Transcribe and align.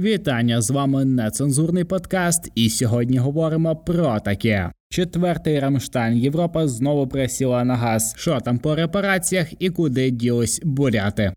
Вітання 0.00 0.60
з 0.60 0.70
вами 0.70 1.04
нецензурний 1.04 1.84
подкаст, 1.84 2.52
і 2.54 2.70
сьогодні 2.70 3.18
говоримо 3.18 3.76
про 3.76 4.20
таке. 4.20 4.70
Четвертий 4.90 5.60
Рамштайн 5.60 6.16
Європа 6.16 6.68
знову 6.68 7.08
присіла 7.08 7.64
на 7.64 7.76
газ. 7.76 8.14
Що 8.16 8.40
там 8.40 8.58
по 8.58 8.74
репараціях 8.74 9.46
і 9.58 9.70
куди 9.70 10.10
ділись 10.10 10.60
буряти? 10.64 11.32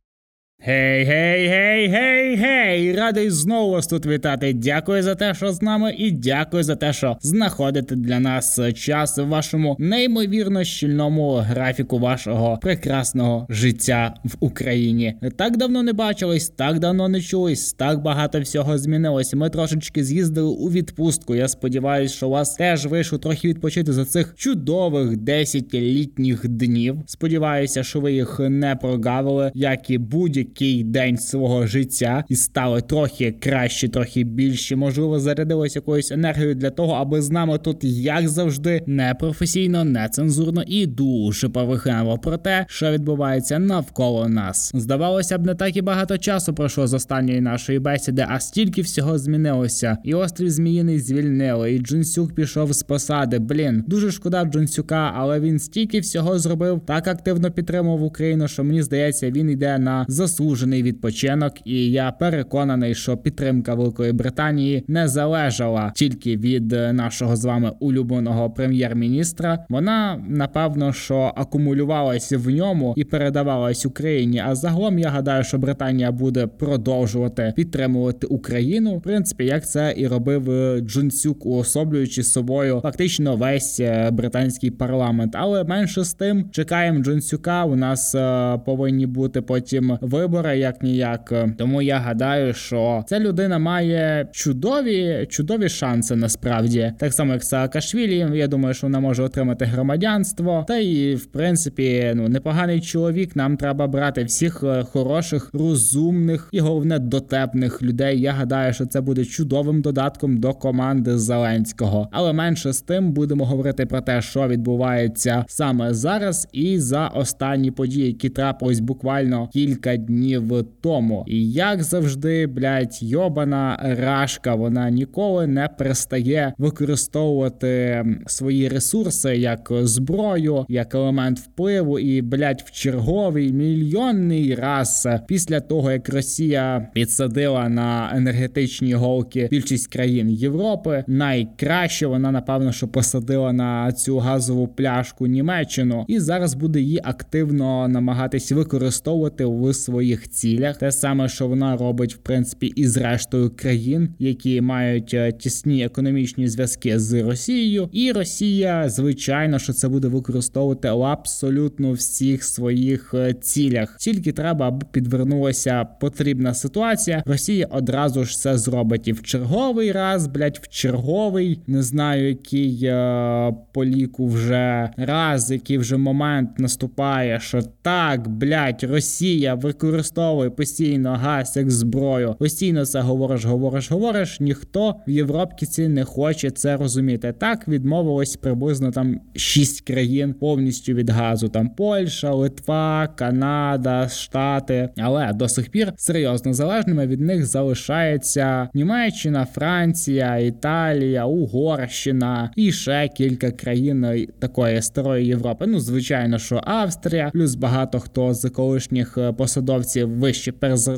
Гей, 0.66 1.04
гей, 1.04 1.48
гей, 1.48 1.88
гей, 1.88 2.36
гей! 2.36 2.96
Радий 2.96 3.30
знову 3.30 3.72
вас 3.72 3.88
тут 3.88 4.06
вітати. 4.06 4.54
Дякую 4.54 5.04
за 5.04 5.16
те, 5.16 5.34
що 5.34 5.52
з 5.52 5.62
нами, 5.62 5.96
і 5.98 6.12
дякую 6.12 6.64
за 6.64 6.76
те, 6.76 6.94
що 6.94 7.18
знаходите 7.22 7.96
для 7.96 8.20
нас 8.20 8.60
час 8.76 9.18
в 9.18 9.24
вашому 9.24 9.76
неймовірно 9.80 10.64
щільному 10.64 11.34
графіку 11.34 12.00
вашого 12.00 12.60
прекрасного 12.62 13.48
життя 13.50 14.14
в 14.24 14.36
Україні. 14.40 15.16
Так 15.38 15.58
давно 15.58 15.84
не 15.84 15.94
бачились, 15.94 16.50
так 16.50 16.80
давно 16.80 17.08
не 17.08 17.22
чулись, 17.22 17.74
так 17.74 18.02
багато 18.02 18.42
всього 18.42 18.78
змінилось. 18.78 19.34
Ми 19.34 19.50
трошечки 19.50 20.04
з'їздили 20.04 20.50
у 20.50 20.70
відпустку. 20.70 21.36
Я 21.36 21.48
сподіваюся, 21.48 22.16
що 22.16 22.28
у 22.28 22.32
вас 22.32 22.56
теж 22.56 22.86
вийшло 22.86 23.18
трохи 23.18 23.48
відпочити 23.48 23.94
за 23.94 24.06
цих 24.06 24.34
чудових 24.36 25.18
10 25.18 25.74
літніх 25.74 26.48
днів. 26.48 26.98
Сподіваюся, 27.06 27.84
що 27.84 28.00
ви 28.00 28.14
їх 28.14 28.40
не 28.40 28.76
прогавили, 28.76 29.52
як 29.56 29.90
і 29.90 29.98
будь-які 29.98 30.53
який 30.54 30.84
день 30.84 31.18
свого 31.18 31.68
життя 31.68 32.24
і 32.30 32.36
стали 32.36 32.82
трохи 32.82 33.36
краще, 33.40 33.90
трохи 33.90 34.24
більше. 34.24 34.76
Можливо, 34.76 35.20
зарядилось 35.20 35.76
якоюсь 35.76 36.12
енергією 36.12 36.56
для 36.56 36.70
того, 36.70 36.94
аби 36.94 37.22
з 37.22 37.30
нами 37.30 37.58
тут, 37.58 37.84
як 37.84 38.30
завжди, 38.30 38.84
непрофесійно, 38.88 39.84
нецензурно 39.84 40.64
і 40.68 40.88
дуже 40.88 41.50
повихнево 41.50 42.18
про 42.18 42.38
те, 42.38 42.66
що 42.70 42.92
відбувається 42.92 43.60
навколо 43.60 44.30
нас. 44.30 44.72
Здавалося 44.76 45.38
б, 45.38 45.46
не 45.46 45.56
так 45.56 45.78
і 45.78 45.82
багато 45.82 46.18
часу 46.18 46.54
пройшло 46.54 46.88
з 46.88 46.94
останньої 46.94 47.42
нашої 47.42 47.80
бесіди, 47.80 48.26
а 48.30 48.40
стільки 48.40 48.82
всього 48.82 49.18
змінилося. 49.18 49.98
І 50.04 50.14
острів 50.14 50.50
Зміїний 50.50 51.00
звільнили, 51.00 51.74
і 51.74 51.80
Джунсюк 51.80 52.36
пішов 52.36 52.74
з 52.74 52.84
посади. 52.84 53.40
Блін, 53.40 53.84
дуже 53.88 54.12
шкода 54.12 54.46
Джунсюка, 54.46 55.14
але 55.16 55.40
він 55.40 55.60
стільки 55.60 56.00
всього 56.00 56.40
зробив, 56.40 56.82
так 56.86 57.08
активно 57.08 57.52
підтримував 57.52 58.04
Україну, 58.04 58.48
що 58.48 58.64
мені 58.64 58.84
здається, 58.84 59.32
він 59.32 59.50
йде 59.50 59.78
на 59.78 60.06
засудження 60.08 60.33
заслужений 60.34 60.84
відпочинок, 60.84 61.54
і 61.66 61.92
я 61.92 62.12
переконаний, 62.12 62.96
що 62.96 63.18
підтримка 63.18 63.74
Великої 63.74 64.12
Британії 64.12 64.84
не 64.88 65.08
залежала 65.08 65.92
тільки 65.96 66.38
від 66.38 66.72
нашого 66.72 67.36
з 67.36 67.46
вами 67.46 67.72
улюбленого 67.80 68.50
прем'єр-міністра. 68.50 69.66
Вона 69.70 70.24
напевно 70.28 70.94
що 70.94 71.34
акумулювалася 71.36 72.38
в 72.38 72.50
ньому 72.50 72.94
і 72.98 73.04
передавалась 73.04 73.86
Україні. 73.86 74.44
А 74.46 74.56
загалом 74.56 75.00
я 75.00 75.10
гадаю, 75.10 75.44
що 75.44 75.58
Британія 75.58 76.12
буде 76.12 76.48
продовжувати 76.48 77.54
підтримувати 77.56 78.28
Україну. 78.28 78.98
В 78.98 79.02
принципі, 79.02 79.46
як 79.46 79.68
це 79.68 79.94
і 79.98 80.08
робив 80.08 80.44
Джунсюк, 80.80 81.46
уособлюючи 81.46 82.24
собою 82.24 82.80
фактично 82.84 83.36
весь 83.36 83.80
е, 83.80 84.12
британський 84.12 84.72
парламент. 84.72 85.36
Але 85.36 85.64
менше 85.64 86.04
з 86.04 86.14
тим 86.14 86.50
чекаємо 86.52 87.04
Джунсюка. 87.04 87.66
У 87.66 87.76
нас 87.76 88.16
е, 88.16 88.58
повинні 88.66 89.06
бути 89.06 89.42
потім 89.42 89.98
вибори 90.02 90.23
вибори, 90.24 90.58
як 90.58 90.84
ніяк. 90.84 91.34
Тому 91.58 91.82
я 91.82 91.98
гадаю, 91.98 92.54
що 92.54 93.04
ця 93.08 93.20
людина 93.20 93.60
має 93.60 94.28
чудові 94.32 95.28
чудові 95.30 95.70
шанси 95.70 96.16
насправді, 96.16 96.94
так 96.98 97.14
само 97.14 97.34
як 97.34 97.44
Саакашвілі. 97.44 98.28
Я 98.34 98.48
думаю, 98.48 98.74
що 98.74 98.88
вона 98.88 99.00
може 99.00 99.24
отримати 99.24 99.66
громадянство. 99.66 100.66
Та 100.68 100.78
і 100.78 101.16
в 101.16 101.26
принципі, 101.26 102.12
ну 102.16 102.30
непоганий 102.30 102.82
чоловік. 102.82 103.36
Нам 103.36 103.58
треба 103.58 103.88
брати 103.88 104.24
всіх 104.24 104.64
е, 104.64 104.84
хороших, 104.84 105.50
розумних 105.54 106.50
і 106.52 106.60
головне 106.60 107.00
дотепних 107.00 107.82
людей. 107.82 108.22
Я 108.22 108.32
гадаю, 108.32 108.74
що 108.74 108.86
це 108.86 109.02
буде 109.02 109.26
чудовим 109.26 109.82
додатком 109.82 110.38
до 110.38 110.54
команди 110.54 111.18
Зеленського. 111.18 112.08
Але 112.12 112.34
менше 112.34 112.74
з 112.74 112.82
тим 112.82 113.12
будемо 113.12 113.46
говорити 113.46 113.86
про 113.86 114.02
те, 114.02 114.22
що 114.22 114.48
відбувається 114.48 115.46
саме 115.48 115.94
зараз, 115.94 116.48
і 116.54 116.80
за 116.80 117.08
останні 117.08 117.72
події, 117.72 118.08
які 118.08 118.30
трапились 118.30 118.80
буквально 118.80 119.50
кілька 119.54 119.98
днів 119.98 120.13
днів 120.14 120.66
тому. 120.82 121.24
І 121.28 121.52
як 121.52 121.84
завжди, 121.84 122.48
блядь, 122.48 123.00
йобана 123.02 123.96
рашка, 124.00 124.56
вона 124.56 124.90
ніколи 124.90 125.48
не 125.48 125.70
перестає 125.78 126.54
використовувати 126.58 128.06
свої 128.28 128.68
ресурси 128.68 129.38
як 129.38 129.72
зброю, 129.72 130.66
як 130.70 130.96
елемент 130.96 131.40
впливу, 131.40 132.00
і 132.00 132.22
блядь, 132.22 132.64
в 132.66 132.72
черговий 132.72 133.54
мільйонний 133.54 134.56
раз 134.56 135.08
після 135.28 135.60
того, 135.60 135.92
як 135.92 136.10
Росія 136.10 136.88
підсадила 136.94 137.70
на 137.70 138.12
енергетичні 138.16 138.94
голки 138.94 139.48
більшість 139.52 139.88
країн 139.88 140.30
Європи, 140.30 141.04
найкраще 141.08 142.08
вона 142.08 142.32
напевно 142.32 142.72
що 142.72 142.88
посадила 142.88 143.54
на 143.54 143.92
цю 143.92 144.18
газову 144.18 144.68
пляшку 144.68 145.28
Німеччину, 145.28 146.06
і 146.08 146.20
зараз 146.20 146.54
буде 146.54 146.82
її 146.82 147.02
активно 147.04 147.88
намагатись 147.88 148.52
використовувати 148.52 149.46
у 149.46 149.74
своїх 149.74 150.03
своїх 150.04 150.30
цілях, 150.30 150.78
те 150.78 150.92
саме, 150.92 151.30
що 151.30 151.48
вона 151.48 151.78
робить 151.78 152.16
в 152.16 152.18
принципі 152.18 152.68
і 152.76 152.88
з 152.88 152.98
рештою 152.98 153.52
країн, 153.56 154.10
які 154.20 154.62
мають 154.62 155.14
е, 155.14 155.32
тісні 155.32 155.86
економічні 155.86 156.48
зв'язки 156.48 157.00
з 157.00 157.22
Росією, 157.22 157.90
і 157.92 158.12
Росія, 158.12 158.90
звичайно, 158.90 159.60
що 159.60 159.74
це 159.74 159.88
буде 159.88 160.08
використовувати 160.08 160.92
у 160.92 161.00
абсолютно 161.00 161.92
всіх 161.92 162.44
своїх 162.44 163.14
е, 163.14 163.34
цілях. 163.34 163.98
Тільки 163.98 164.32
треба, 164.32 164.68
аби 164.68 164.86
підвернулася 164.92 165.86
потрібна 165.86 166.54
ситуація. 166.54 167.24
Росія 167.26 167.68
одразу 167.72 168.24
ж 168.24 168.40
це 168.40 168.58
зробить 168.58 169.08
і 169.08 169.12
в 169.14 169.22
черговий 169.22 169.92
раз, 169.92 170.28
блять, 170.28 170.60
в 170.60 170.68
черговий, 170.68 171.60
не 171.68 171.84
знаю, 171.84 172.28
який 172.28 172.80
е 172.84 173.54
по 173.74 173.86
ліку 173.86 174.28
вже 174.28 174.90
раз, 174.98 175.52
який 175.52 175.78
вже 175.78 175.98
момент 175.98 176.60
наступає, 176.60 177.40
що 177.40 177.62
так, 177.82 178.28
блять, 178.28 178.84
Росія 178.84 179.56
використовує 179.56 179.93
використовує 179.94 180.50
постійно 180.50 181.14
газ 181.14 181.58
як 181.58 181.72
зброю. 181.72 182.36
Постійно 182.40 182.86
це 182.86 183.00
говориш, 183.00 183.46
говориш, 183.46 183.92
говориш. 183.92 184.40
Ніхто 184.40 184.96
в 185.08 185.10
Європці 185.10 185.88
не 185.88 186.04
хоче 186.04 186.52
це 186.52 186.78
розуміти. 186.78 187.34
Так 187.40 187.68
відмовилось 187.68 188.36
приблизно 188.36 188.92
там 188.92 189.20
шість 189.36 189.82
країн 189.82 190.34
повністю 190.34 190.94
від 190.94 191.10
газу. 191.10 191.50
Там 191.50 191.70
Польща, 191.70 192.32
Литва, 192.32 193.08
Канада, 193.16 194.08
Штати. 194.10 194.90
Але 194.98 195.34
до 195.34 195.48
сих 195.48 195.70
пір 195.70 195.94
серйозно 195.98 196.54
залежними 196.54 197.08
від 197.08 197.22
них 197.22 197.46
залишається 197.46 198.70
Німеччина, 198.74 199.46
Франція, 199.46 200.38
Італія, 200.38 201.26
Угорщина 201.26 202.52
і 202.56 202.72
ще 202.72 203.08
кілька 203.08 203.52
країн 203.52 204.28
такої 204.40 204.82
старої 204.82 205.28
Європи. 205.28 205.66
Ну 205.68 205.80
звичайно, 205.80 206.40
що 206.40 206.62
Австрія, 206.64 207.30
плюс 207.34 207.56
багато 207.56 208.00
хто 208.00 208.34
з 208.34 208.50
колишніх 208.50 209.18
посадовців 209.38 209.83
посадовці 209.84 210.04
вище 210.04 210.54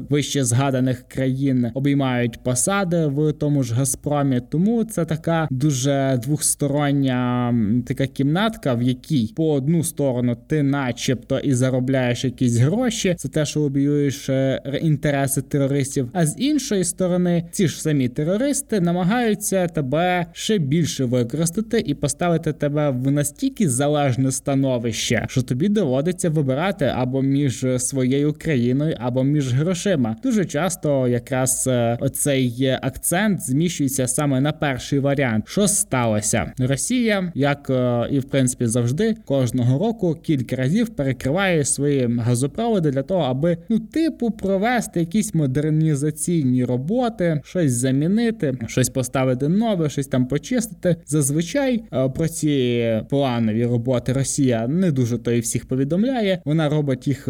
вище 0.10 0.44
згаданих 0.44 1.04
країн 1.08 1.68
обіймають 1.74 2.44
посади 2.44 3.06
в 3.06 3.34
тому 3.34 3.64
ж 3.64 3.74
Газпромі. 3.74 4.42
Тому 4.50 4.84
це 4.84 5.06
така 5.06 5.48
дуже 5.52 6.20
двохстороння 6.24 7.54
така 7.88 8.08
кімнатка, 8.08 8.74
в 8.74 8.82
якій 8.82 9.34
по 9.36 9.54
одну 9.54 9.84
сторону 9.84 10.38
ти, 10.48 10.64
начебто, 10.64 11.40
і 11.40 11.54
заробляєш 11.54 12.26
якісь 12.26 12.58
гроші, 12.58 13.16
це 13.18 13.30
те, 13.30 13.46
що 13.46 13.60
лобіюєш 13.60 14.30
е, 14.30 14.62
інтереси 14.82 15.42
терористів. 15.42 16.10
А 16.14 16.26
з 16.26 16.36
іншої 16.38 16.84
сторони, 16.84 17.50
ці 17.52 17.68
ж 17.68 17.82
самі 17.82 18.10
терористи 18.10 18.82
намагаються 18.82 19.68
тебе 19.68 20.26
ще 20.34 20.58
більше 20.58 21.06
використати 21.06 21.84
і 21.86 21.94
поставити 21.94 22.54
тебе 22.54 22.90
в 22.90 23.12
настільки 23.12 23.70
залежне 23.70 24.32
становище, 24.32 25.26
що 25.30 25.42
тобі 25.42 25.70
доводиться 25.70 26.30
вибирати 26.30 26.86
або 26.96 27.22
між 27.22 27.66
своєю 27.78 28.34
країною 28.34 28.75
країною 28.76 28.96
або 29.00 29.24
між 29.24 29.54
грошима. 29.54 30.16
Дуже 30.24 30.46
часто 30.46 31.08
якраз 31.08 31.68
е, 31.68 31.98
оцей 32.02 32.78
акцент 32.82 33.42
зміщується 33.42 34.08
саме 34.08 34.42
на 34.42 34.52
перший 34.52 35.00
варіант. 35.00 35.46
Що 35.48 35.68
сталося? 35.68 36.52
Росія, 36.60 37.32
як 37.36 37.70
е, 37.70 38.08
і 38.12 38.20
в 38.20 38.24
принципі 38.24 38.66
завжди, 38.66 39.16
кожного 39.26 39.80
року 39.80 40.16
кілька 40.24 40.56
разів 40.56 40.90
перекриває 40.90 41.66
свої 41.66 42.18
газопроводи 42.20 42.92
для 42.92 43.04
того, 43.04 43.22
аби 43.22 43.58
ну 43.70 43.80
типу 43.80 44.32
провести 44.32 45.00
якісь 45.00 45.34
модернізаційні 45.34 46.66
роботи, 46.66 47.42
щось 47.46 47.72
замінити, 47.72 48.58
щось 48.68 48.90
поставити 48.90 49.48
нове, 49.48 49.90
щось 49.90 50.08
там 50.08 50.26
почистити. 50.26 50.96
Зазвичай 51.06 51.84
е, 51.94 52.10
про 52.10 52.28
ці 52.28 52.86
планові 53.10 53.66
роботи 53.66 54.14
Росія 54.14 54.68
не 54.68 54.92
дуже 54.92 55.18
то 55.18 55.32
і 55.32 55.40
всіх 55.40 55.68
повідомляє. 55.68 56.42
Вона 56.46 56.70
робить 56.70 57.08
їх 57.08 57.30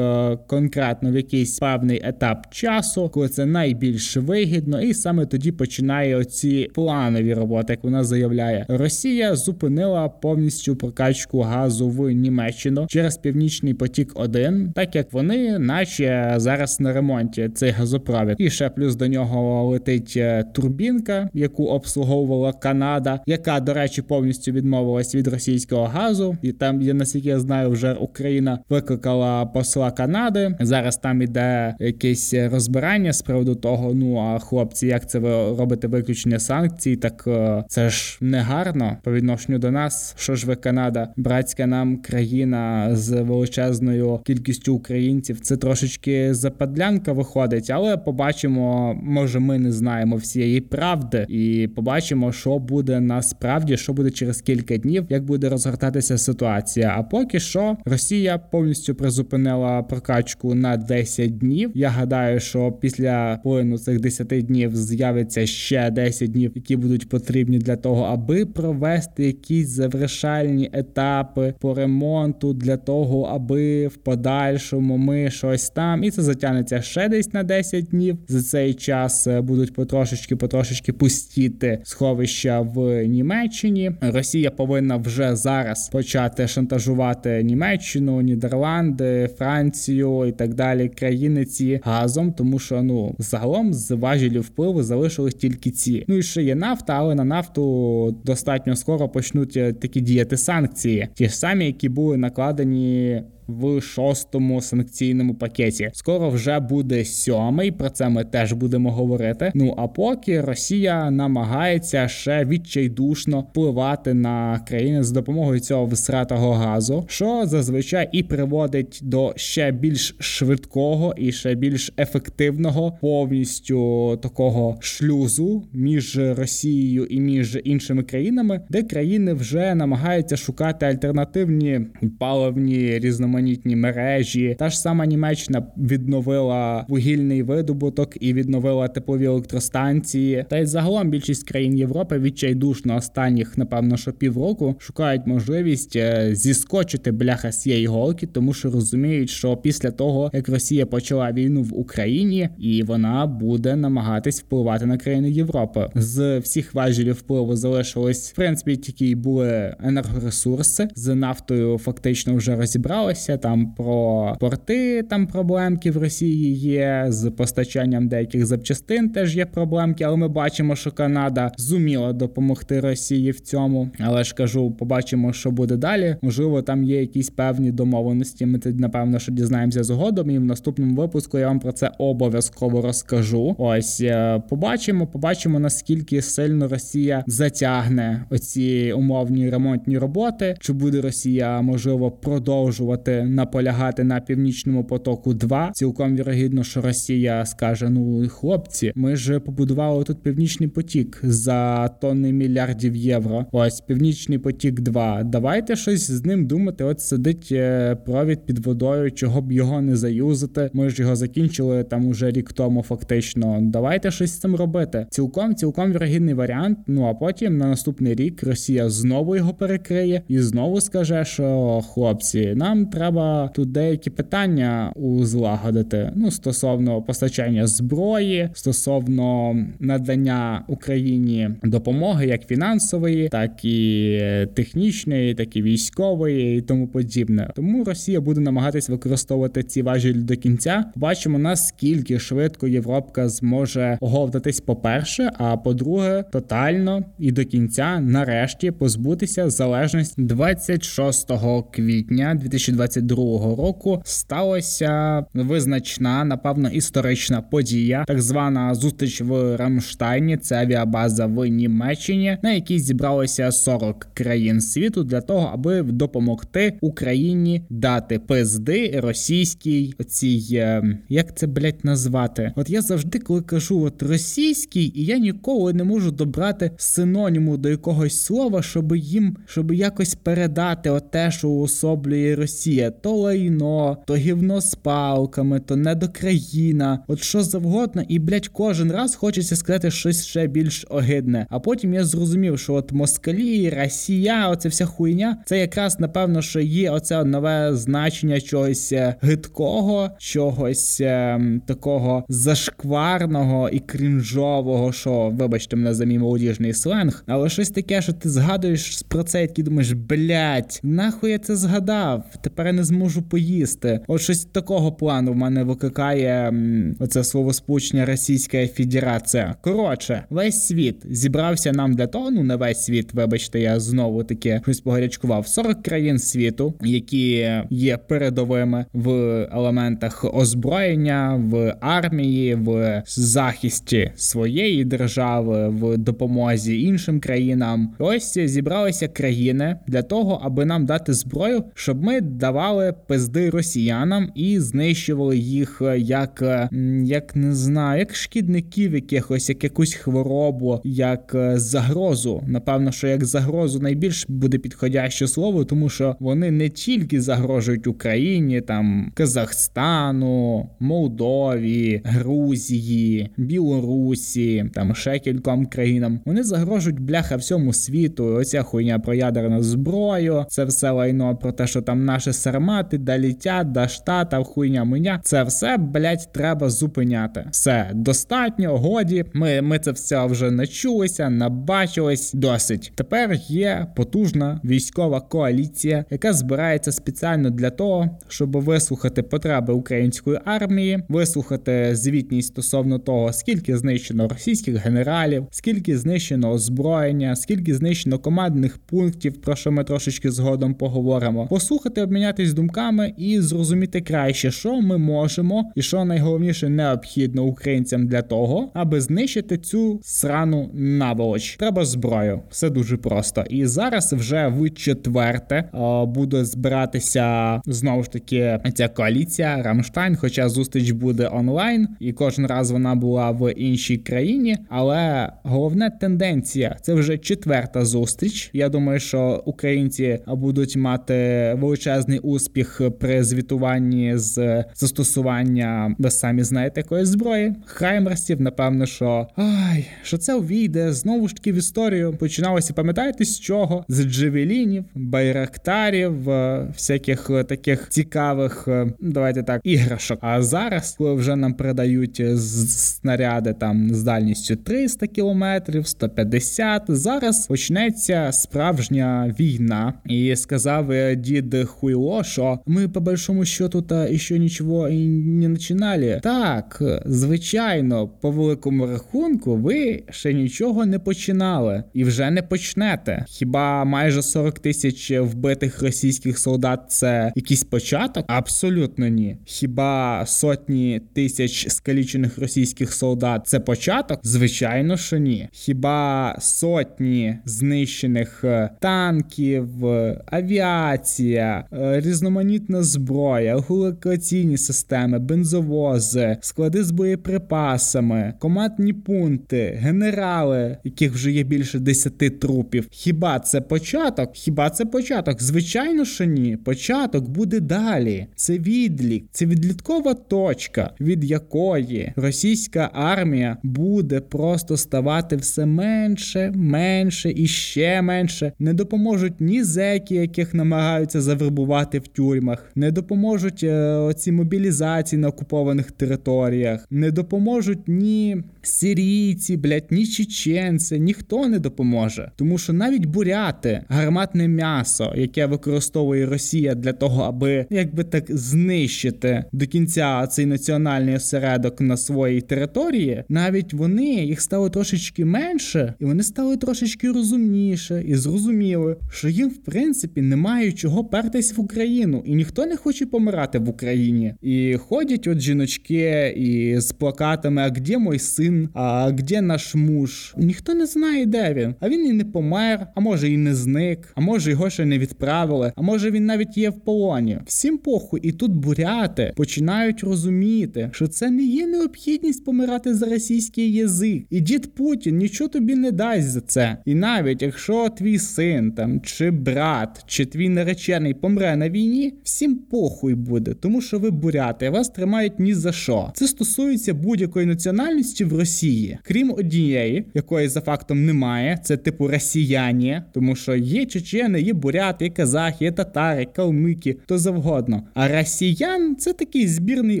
конкретно 0.46 1.10
в 1.10 1.16
якій 1.16 1.29
якийсь 1.32 1.58
певний 1.58 2.00
етап 2.04 2.46
часу, 2.50 3.08
коли 3.08 3.28
це 3.28 3.46
найбільш 3.46 4.16
вигідно, 4.16 4.82
і 4.82 4.94
саме 4.94 5.26
тоді 5.26 5.52
починає 5.52 6.16
оці 6.16 6.70
планові 6.74 7.34
роботи, 7.34 7.72
як 7.72 7.84
вона 7.84 8.04
заявляє. 8.04 8.66
Росія 8.68 9.36
зупинила 9.36 10.08
повністю 10.08 10.76
прокачку 10.76 11.40
газу 11.40 11.88
в 11.88 12.10
Німеччину 12.10 12.86
через 12.88 13.16
північний 13.16 13.74
потік. 13.74 14.12
1 14.14 14.72
так 14.74 14.96
як 14.96 15.12
вони, 15.12 15.58
наче 15.58 16.34
зараз 16.36 16.80
на 16.80 16.92
ремонті 16.92 17.50
цей 17.54 17.70
газопровід, 17.70 18.36
і 18.38 18.50
ще 18.50 18.70
плюс 18.70 18.96
до 18.96 19.06
нього 19.06 19.66
летить 19.70 20.14
е, 20.16 20.44
турбінка, 20.52 21.28
яку 21.34 21.66
обслуговувала 21.66 22.52
Канада, 22.52 23.20
яка, 23.26 23.60
до 23.60 23.74
речі, 23.74 24.02
повністю 24.02 24.52
відмовилась 24.52 25.14
від 25.14 25.28
російського 25.28 25.84
газу, 25.84 26.36
і 26.42 26.52
там, 26.52 26.82
я 26.82 26.94
наскільки 26.94 27.28
я 27.28 27.40
знаю, 27.40 27.70
вже 27.70 27.92
Україна 27.92 28.58
викликала 28.68 29.46
посла 29.46 29.90
Канади. 29.90 30.56
Зараз 30.60 30.96
там 30.96 31.09
іде 31.18 31.74
якесь 31.78 32.34
розбирання 32.34 33.12
з 33.12 33.22
приводу 33.22 33.54
того. 33.54 33.94
Ну 33.94 34.16
а 34.16 34.38
хлопці, 34.38 34.86
як 34.86 35.10
це 35.10 35.18
ви 35.18 35.30
робите 35.58 35.86
виключення 35.86 36.38
санкцій? 36.38 36.96
Так 36.96 37.24
е, 37.26 37.64
це 37.68 37.90
ж 37.90 38.18
не 38.20 38.40
гарно 38.40 38.96
по 39.02 39.12
відношенню 39.12 39.58
до 39.58 39.70
нас. 39.70 40.14
Що 40.18 40.36
ж 40.36 40.46
ви 40.46 40.56
Канада, 40.56 41.08
братська 41.16 41.66
нам 41.66 41.96
країна 41.96 42.88
з 42.96 43.22
величезною 43.22 44.20
кількістю 44.24 44.74
українців? 44.74 45.40
Це 45.40 45.56
трошечки 45.56 46.34
западлянка 46.34 47.12
виходить, 47.12 47.70
але 47.70 47.96
побачимо, 47.96 48.94
може, 49.02 49.38
ми 49.38 49.58
не 49.58 49.72
знаємо 49.72 50.16
всієї 50.16 50.60
правди, 50.60 51.26
і 51.28 51.68
побачимо, 51.76 52.32
що 52.32 52.58
буде 52.58 53.00
насправді, 53.00 53.76
що 53.76 53.92
буде 53.92 54.10
через 54.10 54.40
кілька 54.40 54.76
днів, 54.76 55.06
як 55.08 55.24
буде 55.24 55.48
розгортатися 55.48 56.18
ситуація. 56.18 56.94
А 56.98 57.02
поки 57.02 57.40
що 57.40 57.76
Росія 57.84 58.38
повністю 58.38 58.94
призупинила 58.94 59.82
прокачку 59.82 60.54
на 60.54 60.76
10 61.00 61.38
днів. 61.38 61.70
Я 61.74 61.88
гадаю, 61.88 62.40
що 62.40 62.72
після 62.72 63.40
плину 63.42 63.78
цих 63.78 64.00
10 64.00 64.26
днів 64.26 64.76
з'явиться 64.76 65.46
ще 65.46 65.90
10 65.90 66.32
днів, 66.32 66.52
які 66.54 66.76
будуть 66.76 67.08
потрібні 67.08 67.58
для 67.58 67.76
того, 67.76 68.02
аби 68.04 68.46
провести 68.46 69.26
якісь 69.26 69.68
завершальні 69.68 70.70
етапи 70.72 71.54
по 71.60 71.74
ремонту, 71.74 72.52
для 72.52 72.76
того, 72.76 73.22
аби 73.22 73.86
в 73.86 73.96
подальшому 73.96 74.96
ми 74.96 75.30
щось 75.30 75.70
там, 75.70 76.04
і 76.04 76.10
це 76.10 76.22
затягнеться 76.22 76.82
ще 76.82 77.08
десь 77.08 77.32
на 77.32 77.42
10 77.42 77.84
днів. 77.84 78.18
За 78.28 78.42
цей 78.42 78.74
час 78.74 79.26
е, 79.26 79.40
будуть 79.40 79.74
потрошечки, 79.74 80.36
потрошечки 80.36 80.92
пустіти 80.92 81.78
сховища 81.84 82.60
в 82.60 83.04
Німеччині. 83.04 83.92
Росія 84.00 84.50
повинна 84.50 84.96
вже 84.96 85.36
зараз 85.36 85.88
почати 85.88 86.48
шантажувати 86.48 87.42
Німеччину, 87.42 88.20
Нідерланди, 88.20 89.30
Францію 89.38 90.26
і 90.26 90.32
так 90.32 90.54
далі. 90.54 90.89
Країни 90.94 91.44
ці 91.44 91.80
газом, 91.84 92.32
тому 92.32 92.58
що 92.58 92.82
ну 92.82 93.14
загалом 93.18 93.74
з 93.74 93.90
важелів 93.90 94.42
впливу 94.42 94.82
залишились 94.82 95.34
тільки 95.34 95.70
ці. 95.70 96.04
Ну 96.08 96.16
і 96.16 96.22
ще 96.22 96.42
є 96.42 96.54
нафта, 96.54 96.92
але 96.92 97.14
на 97.14 97.24
нафту 97.24 98.16
достатньо 98.24 98.76
скоро 98.76 99.08
почнуть 99.08 99.56
е, 99.56 99.72
такі 99.72 100.00
діяти 100.00 100.36
санкції, 100.36 101.08
ті 101.14 101.28
ж 101.28 101.36
самі, 101.36 101.66
які 101.66 101.88
були 101.88 102.16
накладені 102.16 103.22
в 103.58 103.80
шостому 103.80 104.60
санкційному 104.60 105.34
пакеті. 105.34 105.90
Скоро 105.92 106.30
вже 106.30 106.60
буде 106.60 107.04
сьомий. 107.04 107.72
Про 107.72 107.90
це 107.90 108.08
ми 108.08 108.24
теж 108.24 108.52
будемо 108.52 108.92
говорити. 108.92 109.52
Ну 109.54 109.74
а 109.76 109.88
поки 109.88 110.40
Росія 110.40 111.10
намагається 111.10 112.08
ще 112.08 112.44
відчайдушно 112.44 113.40
впливати 113.40 114.14
на 114.14 114.58
країни 114.68 115.02
з 115.02 115.10
допомогою 115.10 115.60
цього 115.60 115.86
висратого 115.86 116.52
газу, 116.52 117.04
що 117.08 117.42
зазвичай 117.46 118.08
і 118.12 118.22
приводить 118.22 119.00
до 119.02 119.32
ще 119.36 119.72
більш 119.72 120.16
швидкого 120.18 121.14
і 121.16 121.32
ще 121.32 121.54
більш 121.54 121.92
ефективного 121.98 122.98
повністю 123.00 124.16
такого 124.22 124.78
шлюзу 124.80 125.64
між 125.72 126.18
Росією 126.18 127.04
і 127.04 127.20
між 127.20 127.58
іншими 127.64 128.02
країнами, 128.02 128.60
де 128.68 128.82
країни 128.82 129.32
вже 129.32 129.74
намагаються 129.74 130.36
шукати 130.36 130.86
альтернативні 130.86 131.80
паливні 132.18 132.98
різноманітні 132.98 133.39
різноманітні 133.40 133.76
мережі. 133.76 134.56
Та 134.58 134.70
ж 134.70 134.80
сама 134.80 135.06
Німеччина 135.06 135.66
відновила 135.76 136.84
вугільний 136.88 137.42
видобуток 137.42 138.16
і 138.20 138.32
відновила 138.32 138.88
теплові 138.88 139.24
електростанції. 139.24 140.44
Та 140.48 140.58
й 140.58 140.66
загалом 140.66 141.10
більшість 141.10 141.48
країн 141.48 141.78
Європи 141.78 142.18
відчайдушно 142.18 142.96
останніх, 142.96 143.58
напевно, 143.58 143.96
що 143.96 144.12
півроку 144.12 144.76
шукають 144.78 145.26
можливість 145.26 145.96
е, 145.96 146.30
зіскочити 146.32 147.12
бляха 147.12 147.52
з 147.52 147.60
цієї 147.60 147.86
голки, 147.86 148.26
тому 148.26 148.52
що 148.52 148.70
розуміють, 148.70 149.30
що 149.30 149.56
після 149.56 149.90
того 149.90 150.30
як 150.32 150.48
Росія 150.48 150.86
почала 150.86 151.32
війну 151.32 151.62
в 151.62 151.78
Україні, 151.78 152.48
і 152.58 152.82
вона 152.82 153.26
буде 153.26 153.76
намагатись 153.76 154.40
впливати 154.42 154.86
на 154.86 154.98
країни 154.98 155.30
Європи. 155.30 155.88
З 155.94 156.38
всіх 156.38 156.74
важелів 156.74 157.14
впливу 157.14 157.56
залишилось 157.56 158.30
в 158.32 158.34
принципі 158.34 158.76
тільки 158.76 159.06
й 159.06 159.14
були 159.14 159.76
енергоресурси 159.84 160.88
з 160.94 161.14
нафтою. 161.14 161.78
Фактично 161.78 162.34
вже 162.34 162.56
розібралися 162.56 163.19
йдеться 163.20 163.36
там 163.36 163.74
про 163.74 164.36
порти, 164.40 165.02
там 165.02 165.26
проблемки 165.26 165.90
в 165.90 165.96
Росії 165.96 166.54
є 166.54 167.06
з 167.08 167.30
постачанням 167.30 168.08
деяких 168.08 168.46
запчастин. 168.46 169.08
Теж 169.08 169.36
є 169.36 169.46
проблемки, 169.46 170.04
але 170.04 170.16
ми 170.16 170.28
бачимо, 170.28 170.76
що 170.76 170.92
Канада 170.92 171.52
зуміла 171.56 172.12
допомогти 172.12 172.80
Росії 172.80 173.30
в 173.30 173.40
цьому. 173.40 173.90
Але 173.98 174.24
ж 174.24 174.34
кажу, 174.34 174.70
побачимо, 174.70 175.32
що 175.32 175.50
буде 175.50 175.76
далі. 175.76 176.16
Можливо, 176.22 176.62
там 176.62 176.84
є 176.84 177.00
якісь 177.00 177.30
певні 177.30 177.72
домовленості. 177.72 178.46
Ми 178.46 178.60
напевно, 178.64 179.18
що 179.18 179.32
дізнаємося 179.32 179.84
згодом. 179.84 180.30
І 180.30 180.38
в 180.38 180.44
наступному 180.44 180.94
випуску 180.96 181.38
я 181.38 181.46
вам 181.46 181.60
про 181.60 181.72
це 181.72 181.90
обов'язково 181.98 182.82
розкажу. 182.82 183.54
Ось 183.58 184.00
е, 184.00 184.42
побачимо, 184.48 185.06
побачимо 185.06 185.58
наскільки 185.58 186.22
сильно 186.22 186.68
Росія 186.68 187.24
затягне 187.26 188.24
оці 188.30 188.92
умовні 188.96 189.50
ремонтні 189.50 189.98
роботи. 189.98 190.56
Чи 190.60 190.72
буде 190.72 191.00
Росія 191.00 191.62
можливо 191.62 192.10
продовжувати 192.10 193.09
наполягати 193.24 194.04
на 194.04 194.20
північному 194.20 194.84
потоку. 194.84 195.34
2 195.34 195.70
цілком 195.74 196.16
вірогідно, 196.16 196.64
що 196.64 196.80
Росія 196.80 197.46
скаже: 197.46 197.88
Ну 197.90 198.28
хлопці, 198.28 198.92
ми 198.94 199.16
ж 199.16 199.40
побудували 199.40 200.04
тут 200.04 200.22
північний 200.22 200.68
потік 200.68 201.20
за 201.22 201.88
тонни 201.88 202.32
мільярдів 202.32 202.96
євро. 202.96 203.46
Ось 203.52 203.80
північний 203.80 204.38
потік. 204.38 204.80
2 204.80 205.22
давайте 205.24 205.76
щось 205.76 206.10
з 206.10 206.24
ним 206.24 206.46
думати. 206.46 206.84
От 206.84 207.00
сидить 207.00 207.48
е, 207.52 207.96
провід 208.06 208.46
під 208.46 208.66
водою, 208.66 209.12
чого 209.12 209.42
б 209.42 209.52
його 209.52 209.80
не 209.80 209.96
заюзати. 209.96 210.70
Ми 210.72 210.90
ж 210.90 211.02
його 211.02 211.16
закінчили 211.16 211.84
там 211.84 212.06
уже 212.06 212.30
рік 212.30 212.52
тому. 212.52 212.82
Фактично, 212.82 213.58
давайте 213.62 214.10
щось 214.10 214.30
з 214.30 214.38
цим 214.38 214.56
робити. 214.56 215.06
Цілком, 215.10 215.54
цілком 215.54 215.92
вірогідний 215.92 216.34
варіант. 216.34 216.78
Ну 216.86 217.04
а 217.04 217.14
потім 217.14 217.58
на 217.58 217.66
наступний 217.66 218.14
рік 218.14 218.42
Росія 218.42 218.90
знову 218.90 219.36
його 219.36 219.54
перекриє 219.54 220.22
і 220.28 220.38
знову 220.38 220.80
скаже, 220.80 221.24
що 221.24 221.80
хлопці, 221.92 222.54
нам 222.56 222.86
треба 222.86 222.99
треба 223.00 223.50
тут 223.54 223.72
деякі 223.72 224.10
питання 224.10 224.92
узлагодити. 224.96 226.12
Ну 226.16 226.30
стосовно 226.30 227.02
постачання 227.02 227.66
зброї, 227.66 228.48
стосовно 228.54 229.56
надання 229.78 230.64
Україні 230.68 231.50
допомоги, 231.62 232.26
як 232.26 232.46
фінансової, 232.46 233.28
так 233.28 233.64
і 233.64 234.20
технічної, 234.54 235.34
так 235.34 235.56
і 235.56 235.62
військової, 235.62 236.58
і 236.58 236.60
тому 236.60 236.88
подібне. 236.88 237.50
Тому 237.54 237.84
Росія 237.84 238.20
буде 238.20 238.40
намагатись 238.40 238.88
використовувати 238.88 239.62
ці 239.62 239.82
важелі 239.82 240.18
до 240.18 240.36
кінця. 240.36 240.84
Бачимо 240.96 241.38
наскільки 241.38 242.18
швидко 242.18 242.68
Європа 242.68 243.28
зможе 243.28 243.98
оговтатись, 244.00 244.60
по 244.60 244.76
перше, 244.76 245.30
а 245.38 245.56
по-друге, 245.56 246.24
тотально 246.32 247.04
і 247.18 247.32
до 247.32 247.44
кінця, 247.44 248.00
нарешті, 248.00 248.70
позбутися 248.70 249.50
залежності 249.50 250.22
26 250.22 251.30
квітня 251.70 252.34
2020 252.34 252.89
2022 252.94 253.56
року 253.56 254.02
сталася 254.04 255.24
визначна, 255.34 256.24
напевно, 256.24 256.68
історична 256.68 257.42
подія, 257.42 258.04
так 258.06 258.22
звана 258.22 258.74
зустріч 258.74 259.20
в 259.20 259.56
Рамштайні. 259.56 260.36
Це 260.36 260.56
авіабаза 260.62 261.26
в 261.26 261.46
Німеччині, 261.46 262.38
на 262.42 262.52
якій 262.52 262.78
зібралося 262.78 263.52
40 263.52 264.06
країн 264.14 264.60
світу 264.60 265.04
для 265.04 265.20
того, 265.20 265.50
аби 265.52 265.82
допомогти 265.82 266.78
Україні 266.80 267.62
дати 267.70 268.18
пизди 268.18 269.00
російській 269.00 269.94
оцій, 269.98 270.46
е, 270.52 270.98
як 271.08 271.36
це 271.36 271.46
блять 271.46 271.84
назвати? 271.84 272.52
От 272.56 272.70
я 272.70 272.82
завжди, 272.82 273.18
коли 273.18 273.42
кажу 273.42 273.82
от 273.82 274.02
російський, 274.02 274.92
і 274.94 275.04
я 275.04 275.18
ніколи 275.18 275.72
не 275.72 275.84
можу 275.84 276.10
добрати 276.10 276.70
синоніму 276.76 277.56
до 277.56 277.68
якогось 277.68 278.22
слова, 278.22 278.62
щоб 278.62 278.96
їм 278.96 279.36
щоб 279.46 279.72
якось 279.72 280.14
передати 280.14 280.90
те, 281.00 281.30
що 281.30 281.48
уособлює 281.48 282.34
Росія 282.34 282.79
Росія, 282.80 282.90
то 282.90 283.16
лайно, 283.16 283.96
то 284.06 284.16
гівно 284.16 284.60
з 284.60 284.74
палками, 284.74 285.60
то 285.60 285.76
недокраїна, 285.76 287.04
от 287.08 287.22
що 287.22 287.42
завгодно, 287.42 288.02
і 288.08 288.18
блять, 288.18 288.48
кожен 288.48 288.92
раз 288.92 289.14
хочеться 289.14 289.56
сказати 289.56 289.90
щось 289.90 290.26
ще 290.26 290.46
більш 290.46 290.86
огидне. 290.90 291.46
А 291.50 291.60
потім 291.60 291.94
я 291.94 292.04
зрозумів, 292.04 292.58
що 292.58 292.74
от 292.74 292.92
москалі, 292.92 293.70
Росія, 293.70 294.48
оце 294.48 294.68
вся 294.68 294.86
хуйня, 294.86 295.36
це 295.46 295.58
якраз 295.58 296.00
напевно, 296.00 296.42
що 296.42 296.60
є 296.60 296.90
оце 296.90 297.24
нове 297.24 297.70
значення 297.74 298.40
чогось 298.40 298.92
е, 298.92 299.14
гидкого, 299.20 300.10
чогось 300.18 301.00
е, 301.00 301.40
такого 301.66 302.24
зашкварного 302.28 303.68
і 303.68 303.78
крінжового, 303.78 304.92
що, 304.92 305.32
вибачте, 305.34 305.76
мене 305.76 305.94
за 305.94 306.04
мій 306.04 306.18
молодіжний 306.18 306.74
сленг, 306.74 307.24
але 307.26 307.48
щось 307.48 307.70
таке, 307.70 308.02
що 308.02 308.12
ти 308.12 308.28
згадуєш 308.28 309.02
про 309.08 309.22
це, 309.22 309.48
і 309.56 309.62
думаєш, 309.62 309.92
блять, 309.92 310.80
нахуй 310.82 311.30
я 311.30 311.38
це 311.38 311.56
згадав? 311.56 312.24
Тепер 312.40 312.69
я 312.70 312.76
не 312.76 312.84
зможу 312.84 313.22
поїсти. 313.22 314.00
От 314.08 314.20
щось 314.20 314.44
такого 314.44 314.92
плану 314.92 315.32
в 315.32 315.36
мене 315.36 315.64
викликає 315.64 316.48
м, 316.48 316.96
оце 316.98 317.24
словосполучення 317.24 318.06
Російська 318.06 318.66
Федерація. 318.66 319.54
Коротше, 319.60 320.24
весь 320.30 320.66
світ 320.66 320.96
зібрався 321.10 321.72
нам 321.72 321.94
для 321.94 322.06
того, 322.06 322.30
ну 322.30 322.42
не 322.42 322.56
весь 322.56 322.84
світ, 322.84 323.14
вибачте, 323.14 323.60
я 323.60 323.80
знову 323.80 324.24
таки 324.24 324.60
щось 324.62 324.80
погарячкував. 324.80 325.46
40 325.46 325.82
країн 325.82 326.18
світу, 326.18 326.74
які 326.80 327.48
є 327.70 327.96
передовими 327.96 328.84
в 328.92 329.10
елементах 329.52 330.34
озброєння, 330.34 331.40
в 331.50 331.76
армії, 331.80 332.54
в 332.54 333.02
захисті 333.06 334.12
своєї 334.16 334.84
держави, 334.84 335.68
в 335.68 335.96
допомозі 335.96 336.82
іншим 336.82 337.20
країнам. 337.20 337.94
Ось 337.98 338.38
зібралися 338.38 339.08
країни 339.08 339.76
для 339.86 340.02
того, 340.02 340.40
аби 340.44 340.64
нам 340.64 340.86
дати 340.86 341.12
зброю, 341.12 341.64
щоб 341.74 342.04
ми 342.04 342.20
давали 342.20 342.59
пизди 343.06 343.50
росіянам 343.50 344.28
і 344.34 344.60
знищували 344.60 345.38
їх 345.38 345.82
як, 345.96 346.68
як 347.04 347.36
не 347.36 347.54
знаю, 347.54 347.98
як 347.98 348.14
шкідників 348.14 348.94
якихось, 348.94 349.48
як 349.48 349.64
якусь 349.64 349.94
хворобу, 349.94 350.80
як 350.84 351.32
е, 351.34 351.58
загрозу. 351.58 352.42
Напевно, 352.46 352.92
що 352.92 353.06
як 353.06 353.24
загрозу 353.24 353.80
найбільш 353.80 354.26
буде 354.28 354.58
підходяще 354.58 355.28
слово, 355.28 355.64
тому 355.64 355.88
що 355.88 356.16
вони 356.20 356.50
не 356.50 356.68
тільки 356.68 357.20
загрожують 357.20 357.86
Україні, 357.86 358.60
там 358.60 359.12
Казахстану, 359.14 360.68
Молдові, 360.80 362.02
Грузії, 362.04 363.30
Білорусі, 363.36 364.70
там 364.74 364.94
ще 364.94 365.18
кільком 365.18 365.66
країнам. 365.66 366.20
Вони 366.24 366.42
загрожують 366.42 367.00
бляха 367.00 367.36
всьому 367.36 367.72
світу. 367.72 368.24
Оця 368.24 368.62
хуйня 368.62 368.98
про 368.98 369.14
ядерну 369.14 369.62
зброю, 369.62 370.44
це 370.48 370.64
все 370.64 370.90
лайно 370.90 371.36
про 371.36 371.52
те, 371.52 371.66
що 371.66 371.82
там 371.82 372.04
наші 372.04 372.32
сармати 372.50 372.98
долітять 372.98 373.72
до 373.72 373.88
штата, 373.88 374.42
хуйня 374.44 374.84
миня. 374.84 375.20
Це 375.24 375.42
все, 375.42 375.76
блять, 375.76 376.28
треба 376.32 376.70
зупиняти. 376.70 377.46
Все 377.50 377.90
достатньо, 377.94 378.78
годі. 378.78 379.24
Ми, 379.32 379.62
ми 379.62 379.78
це 379.78 379.92
все 379.92 380.26
вже 380.26 380.50
начулися, 380.50 381.30
набачились. 381.30 382.32
Досить. 382.34 382.92
Тепер 382.94 383.38
є 383.48 383.86
потужна 383.96 384.60
військова 384.64 385.20
коаліція, 385.20 386.04
яка 386.10 386.32
збирається 386.32 386.92
спеціально 386.92 387.50
для 387.50 387.70
того, 387.70 388.10
щоб 388.28 388.56
вислухати 388.56 389.22
потреби 389.22 389.74
української 389.74 390.40
армії, 390.44 391.02
вислухати 391.08 391.96
звітність 391.96 392.48
стосовно 392.48 392.98
того, 392.98 393.32
скільки 393.32 393.78
знищено 393.78 394.28
російських 394.28 394.76
генералів, 394.76 395.46
скільки 395.50 395.98
знищено 395.98 396.50
озброєння, 396.50 397.36
скільки 397.36 397.74
знищено 397.74 398.18
командних 398.18 398.78
пунктів, 398.78 399.40
про 399.40 399.56
що 399.56 399.72
ми 399.72 399.84
трошечки 399.84 400.30
згодом 400.30 400.74
поговоримо. 400.74 401.46
Послухати, 401.46 402.02
обмінятись 402.30 402.54
думками 402.54 403.12
і 403.16 403.40
зрозуміти 403.40 404.00
краще, 404.00 404.50
що 404.50 404.80
ми 404.80 404.98
можемо, 404.98 405.72
і 405.74 405.82
що 405.82 406.04
найголовніше 406.04 406.68
необхідно 406.68 407.44
українцям 407.44 408.06
для 408.06 408.22
того, 408.22 408.70
аби 408.74 409.00
знищити 409.00 409.58
цю 409.58 410.00
срану 410.02 410.70
наволоч. 410.74 411.56
Треба 411.56 411.84
зброю. 411.84 412.40
Все 412.50 412.70
дуже 412.70 412.96
просто. 412.96 413.44
І 413.50 413.66
зараз 413.66 414.12
вже 414.12 414.48
в 414.48 414.70
четверте 414.70 415.56
е, 415.56 416.06
буде 416.06 416.44
збиратися 416.44 417.60
знову 417.66 418.02
ж 418.02 418.10
таки 418.12 418.58
ця 418.74 418.88
коаліція 418.88 419.62
Рамштайн. 419.62 420.16
Хоча 420.16 420.48
зустріч 420.48 420.90
буде 420.90 421.28
онлайн, 421.32 421.88
і 422.00 422.12
кожен 422.12 422.46
раз 422.46 422.70
вона 422.70 422.94
була 422.94 423.30
в 423.30 423.52
іншій 423.52 423.96
країні. 423.98 424.56
Але 424.68 425.32
головна 425.42 425.90
тенденція 425.90 426.76
це 426.82 426.94
вже 426.94 427.18
четверта 427.18 427.84
зустріч. 427.84 428.50
Я 428.52 428.68
думаю, 428.68 429.00
що 429.00 429.42
українці 429.46 430.18
будуть 430.26 430.76
мати 430.76 431.56
величезний 431.58 432.19
успіх 432.22 432.80
при 433.00 433.24
звітуванні 433.24 434.12
з 434.16 434.64
застосування, 434.74 435.94
ви 435.98 436.10
самі 436.10 436.42
знаєте, 436.42 436.80
якої 436.80 437.04
зброї. 437.04 437.54
Хаймерсів, 437.64 438.40
напевно, 438.40 438.86
що 438.86 439.26
ай, 439.36 439.86
що 440.02 440.18
це 440.18 440.34
увійде 440.34 440.92
знову 440.92 441.28
ж 441.28 441.34
таки 441.34 441.52
в 441.52 441.56
історію. 441.56 442.16
Починалося, 442.18 442.72
пам'ятаєте, 442.72 443.24
з 443.24 443.40
чого? 443.40 443.84
З 443.88 444.04
джевелінів, 444.04 444.84
байрактарів, 444.94 446.30
е, 446.30 446.66
всяких 446.72 447.30
е, 447.30 447.44
таких 447.44 447.88
цікавих, 447.88 448.64
е, 448.68 448.86
давайте 449.00 449.42
так, 449.42 449.60
іграшок. 449.64 450.18
А 450.22 450.42
зараз, 450.42 450.94
коли 450.98 451.14
вже 451.14 451.36
нам 451.36 451.54
передають 451.54 452.22
снаряди 452.40 453.52
там 453.52 453.94
з 453.94 454.02
дальністю 454.02 454.56
300 454.56 455.06
кілометрів, 455.06 455.86
150, 455.86 456.82
зараз 456.88 457.46
почнеться 457.46 458.32
справжня 458.32 459.34
війна. 459.40 459.94
І 460.06 460.36
сказав 460.36 461.14
дід 461.16 461.56
Хуйло, 461.66 462.09
що 462.22 462.58
ми 462.66 462.88
по 462.88 463.00
большому 463.00 463.44
счету 463.44 463.82
та 463.82 464.18
ще 464.18 464.38
нічого 464.38 464.88
і 464.88 465.08
не 465.08 465.50
починали. 465.50 466.20
Так, 466.22 466.82
звичайно, 467.04 468.08
по 468.08 468.30
великому 468.30 468.86
рахунку, 468.86 469.56
ви 469.56 470.02
ще 470.10 470.32
нічого 470.32 470.86
не 470.86 470.98
починали 470.98 471.84
і 471.94 472.04
вже 472.04 472.30
не 472.30 472.42
почнете. 472.42 473.24
Хіба 473.28 473.84
майже 473.84 474.22
40 474.22 474.58
тисяч 474.58 475.10
вбитих 475.10 475.82
російських 475.82 476.38
солдат 476.38 476.80
це 476.88 477.32
якийсь 477.36 477.64
початок? 477.64 478.24
Абсолютно 478.28 479.08
ні. 479.08 479.36
Хіба 479.44 480.24
сотні 480.26 481.00
тисяч 481.14 481.68
скалічених 481.68 482.38
російських 482.38 482.92
солдат 482.92 483.46
це 483.46 483.60
початок? 483.60 484.20
Звичайно, 484.22 484.96
що 484.96 485.18
ні. 485.18 485.48
Хіба 485.52 486.36
сотні 486.40 487.38
знищених 487.44 488.44
е, 488.44 488.70
танків, 488.80 489.86
е, 489.86 490.20
авіація, 490.26 491.64
е, 491.72 491.99
різноманітна 492.00 492.82
зброя, 492.82 493.56
гулокаційні 493.56 494.58
системи, 494.58 495.18
бензовози, 495.18 496.36
склади 496.40 496.84
з 496.84 496.90
боєприпасами, 496.90 498.34
командні 498.38 498.92
пункти, 498.92 499.78
генерали, 499.82 500.76
яких 500.84 501.12
вже 501.12 501.32
є 501.32 501.42
більше 501.42 501.78
10 501.78 502.40
трупів. 502.40 502.88
Хіба 502.90 503.38
це 503.38 503.60
початок? 503.60 504.30
Хіба 504.32 504.70
це 504.70 504.84
початок? 504.84 505.42
Звичайно, 505.42 506.04
що 506.04 506.24
ні. 506.24 506.56
Початок 506.56 507.28
буде 507.28 507.60
далі. 507.60 508.26
Це 508.34 508.58
відлік, 508.58 509.24
це 509.32 509.46
відліткова 509.46 510.14
точка, 510.14 510.90
від 511.00 511.24
якої 511.24 512.12
російська 512.16 512.90
армія 512.92 513.56
буде 513.62 514.20
просто 514.20 514.76
ставати 514.76 515.36
все 515.36 515.66
менше, 515.66 516.52
менше 516.54 517.32
і 517.36 517.46
ще 517.46 518.02
менше. 518.02 518.52
Не 518.58 518.74
допоможуть 518.74 519.40
ні 519.40 519.62
зеки, 519.62 520.14
яких 520.14 520.54
намагаються 520.54 521.20
завербувати 521.20 521.89
в 521.98 522.08
тюрмах, 522.08 522.70
не 522.74 522.90
допоможуть 522.90 523.62
е, 523.62 523.84
оці 523.84 524.32
мобілізації 524.32 525.20
на 525.20 525.28
окупованих 525.28 525.90
територіях, 525.90 526.86
не 526.90 527.10
допоможуть 527.10 527.88
ні 527.88 528.42
сирійці, 528.62 529.56
блядь, 529.56 529.86
ні 529.90 530.06
чеченці, 530.06 531.00
ніхто 531.00 531.48
не 531.48 531.58
допоможе. 531.58 532.30
Тому 532.36 532.58
що 532.58 532.72
навіть 532.72 533.06
буряти, 533.06 533.84
гарматне 533.88 534.48
м'ясо, 534.48 535.12
яке 535.16 535.46
використовує 535.46 536.26
Росія 536.26 536.74
для 536.74 536.92
того, 536.92 537.22
аби 537.22 537.66
якби 537.70 538.04
так 538.04 538.24
знищити 538.28 539.44
до 539.52 539.66
кінця 539.66 540.26
цей 540.26 540.46
національний 540.46 541.16
осередок 541.16 541.80
на 541.80 541.96
своїй 541.96 542.40
території, 542.40 543.24
навіть 543.28 543.72
вони 543.72 544.04
їх 544.04 544.40
стало 544.40 544.70
трошечки 544.70 545.24
менше, 545.24 545.94
і 546.00 546.04
вони 546.04 546.22
стали 546.22 546.56
трошечки 546.56 547.12
розумніше 547.12 548.04
і 548.06 548.14
зрозуміли, 548.14 548.96
що 549.12 549.28
їм 549.28 549.48
в 549.48 549.56
принципі 549.56 550.22
немає 550.22 550.72
чого 550.72 551.04
пертись 551.04 551.52
в 551.52 551.60
Україну, 551.80 552.22
і 552.26 552.34
ніхто 552.34 552.66
не 552.66 552.76
хоче 552.76 553.06
помирати 553.06 553.58
в 553.58 553.68
Україні. 553.68 554.34
І 554.42 554.76
ходять 554.76 555.26
от 555.26 555.40
жіночки 555.40 556.34
і 556.36 556.80
з 556.80 556.92
плакатами: 556.92 557.62
А 557.62 557.68
где 557.68 557.98
мой 557.98 558.18
син? 558.18 558.68
А 558.74 559.10
где 559.10 559.40
наш 559.40 559.74
муж? 559.74 560.34
Ніхто 560.36 560.74
не 560.74 560.86
знає, 560.86 561.26
де 561.26 561.54
він. 561.54 561.74
А 561.80 561.88
він 561.88 562.06
і 562.06 562.12
не 562.12 562.24
помер, 562.24 562.86
а 562.94 563.00
може 563.00 563.28
і 563.28 563.36
не 563.36 563.54
зник, 563.54 564.12
а 564.14 564.20
може 564.20 564.50
його 564.50 564.70
ще 564.70 564.84
не 564.84 564.98
відправили, 564.98 565.72
а 565.76 565.82
може 565.82 566.10
він 566.10 566.26
навіть 566.26 566.58
є 566.58 566.70
в 566.70 566.80
полоні. 566.80 567.38
Всім 567.46 567.78
похуй, 567.78 568.20
і 568.22 568.32
тут 568.32 568.52
буряти 568.52 569.32
починають 569.36 570.04
розуміти, 570.04 570.90
що 570.92 571.06
це 571.06 571.30
не 571.30 571.42
є 571.42 571.66
необхідність 571.66 572.44
помирати 572.44 572.94
за 572.94 573.06
російський 573.06 573.72
язик. 573.72 574.26
І 574.30 574.40
дід 574.40 574.74
Путін 574.74 575.16
нічого 575.16 575.48
тобі 575.48 575.74
не 575.74 575.92
дасть 575.92 576.28
за 576.28 576.40
це. 576.40 576.76
І 576.84 576.94
навіть 576.94 577.42
якщо 577.42 577.88
твій 577.88 578.18
син 578.18 578.72
там 578.72 579.00
чи 579.00 579.30
брат, 579.30 580.04
чи 580.06 580.24
твій 580.24 580.48
наречений 580.48 581.14
помре 581.14 581.56
на 581.56 581.69
війні, 581.70 582.14
всім 582.24 582.56
похуй 582.56 583.14
буде, 583.14 583.54
тому 583.54 583.80
що 583.80 583.98
ви 583.98 584.10
буряти, 584.10 584.70
вас 584.70 584.88
тримають 584.88 585.40
ні 585.40 585.54
за 585.54 585.72
що. 585.72 586.10
Це 586.14 586.28
стосується 586.28 586.94
будь-якої 586.94 587.46
національності 587.46 588.24
в 588.24 588.38
Росії, 588.38 588.98
крім 589.02 589.30
однієї, 589.30 590.04
якої 590.14 590.48
за 590.48 590.60
фактом 590.60 591.06
немає. 591.06 591.58
Це 591.64 591.76
типу 591.76 592.08
росіяні, 592.08 593.02
тому 593.12 593.36
що 593.36 593.54
є 593.54 593.86
чечени, 593.86 594.40
є 594.40 594.52
буряти, 594.52 595.04
є 595.04 595.10
казахи, 595.10 595.64
є 595.64 595.72
татари, 595.72 596.26
калмики, 596.36 596.96
то 597.06 597.18
завгодно. 597.18 597.82
А 597.94 598.08
росіян 598.08 598.96
це 598.96 599.12
такий 599.12 599.48
збірний 599.48 600.00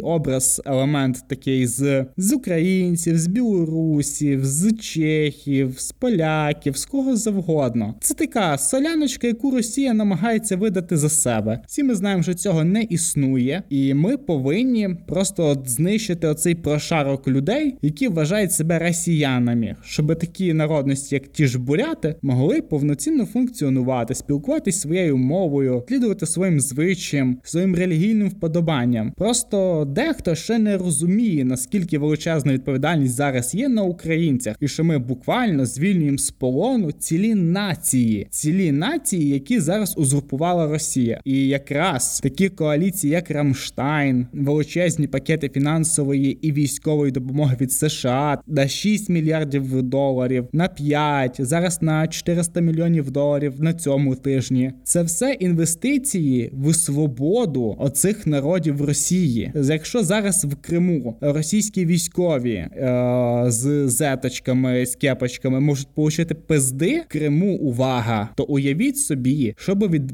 образ, 0.00 0.62
елемент 0.66 1.24
такий 1.28 1.66
з, 1.66 2.06
з 2.16 2.32
українців, 2.32 3.18
з 3.18 3.26
білорусів, 3.26 4.44
з 4.44 4.72
чехів, 4.72 5.74
з 5.78 5.92
поляків, 5.92 6.76
з 6.76 6.84
кого 6.84 7.16
завгодно. 7.16 7.94
Це 8.00 8.14
така 8.14 8.58
соляночка, 8.58 9.26
яку 9.26 9.50
Росія 9.50 9.94
намагається 9.94 10.56
видати 10.56 10.96
за 10.96 11.08
себе. 11.08 11.59
Всі 11.66 11.82
ми 11.82 11.94
знаємо, 11.94 12.22
що 12.22 12.34
цього 12.34 12.64
не 12.64 12.82
існує, 12.82 13.62
і 13.70 13.94
ми 13.94 14.16
повинні 14.16 14.88
просто 15.06 15.46
от 15.46 15.68
знищити 15.68 16.26
оцей 16.26 16.54
прошарок 16.54 17.28
людей, 17.28 17.74
які 17.82 18.08
вважають 18.08 18.52
себе 18.52 18.78
росіянами, 18.78 19.76
щоб 19.82 20.18
такі 20.18 20.52
народності, 20.52 21.14
як 21.14 21.28
ті 21.28 21.46
ж 21.46 21.58
буряти, 21.58 22.14
могли 22.22 22.62
повноцінно 22.62 23.26
функціонувати, 23.26 24.14
спілкуватись 24.14 24.80
своєю 24.80 25.16
мовою, 25.16 25.84
слідувати 25.88 26.26
своїм 26.26 26.60
звичаям, 26.60 27.38
своїм 27.42 27.74
релігійним 27.74 28.28
вподобанням. 28.28 29.12
Просто 29.16 29.84
дехто 29.84 30.34
ще 30.34 30.58
не 30.58 30.76
розуміє, 30.76 31.44
наскільки 31.44 31.98
величезна 31.98 32.52
відповідальність 32.52 33.14
зараз 33.14 33.54
є 33.54 33.68
на 33.68 33.82
українцях, 33.82 34.56
і 34.60 34.68
що 34.68 34.84
ми 34.84 34.98
буквально 34.98 35.66
звільнюємо 35.66 36.18
з 36.18 36.30
полону 36.30 36.92
цілі 36.92 37.34
нації, 37.34 38.26
цілі 38.30 38.72
нації, 38.72 39.28
які 39.28 39.60
зараз 39.60 39.94
узурпувала 39.98 40.68
Росія, 40.68 41.20
і 41.24 41.48
якраз 41.50 42.20
такі 42.20 42.48
коаліції, 42.48 43.12
як 43.12 43.30
Рамштайн, 43.30 44.26
величезні 44.32 45.06
пакети 45.06 45.48
фінансової 45.48 46.38
і 46.48 46.52
військової 46.52 47.12
допомоги 47.12 47.56
від 47.60 47.72
США 47.72 48.38
на 48.46 48.68
6 48.68 49.08
мільярдів 49.08 49.82
доларів, 49.82 50.48
на 50.52 50.68
5, 50.68 51.36
зараз 51.38 51.82
на 51.82 52.06
400 52.08 52.60
мільйонів 52.60 53.10
доларів 53.10 53.54
на 53.58 53.74
цьому 53.74 54.14
тижні. 54.14 54.72
Це 54.84 55.02
все 55.02 55.32
інвестиції 55.32 56.50
в 56.52 56.74
свободу 56.74 57.76
оцих 57.78 58.26
народів 58.26 58.84
Росії. 58.84 59.52
Якщо 59.54 60.02
зараз 60.02 60.44
в 60.44 60.56
Криму 60.56 61.16
російські 61.20 61.86
військові 61.86 62.54
е, 62.54 63.44
з 63.46 63.88
зеточками, 63.88 64.86
з 64.86 64.96
кепочками 64.96 65.60
можуть 65.60 65.88
отримати 65.96 66.34
пизди 66.34 67.02
Криму, 67.08 67.56
увага, 67.56 68.28
то 68.36 68.44
уявіть 68.44 68.98
собі, 68.98 69.54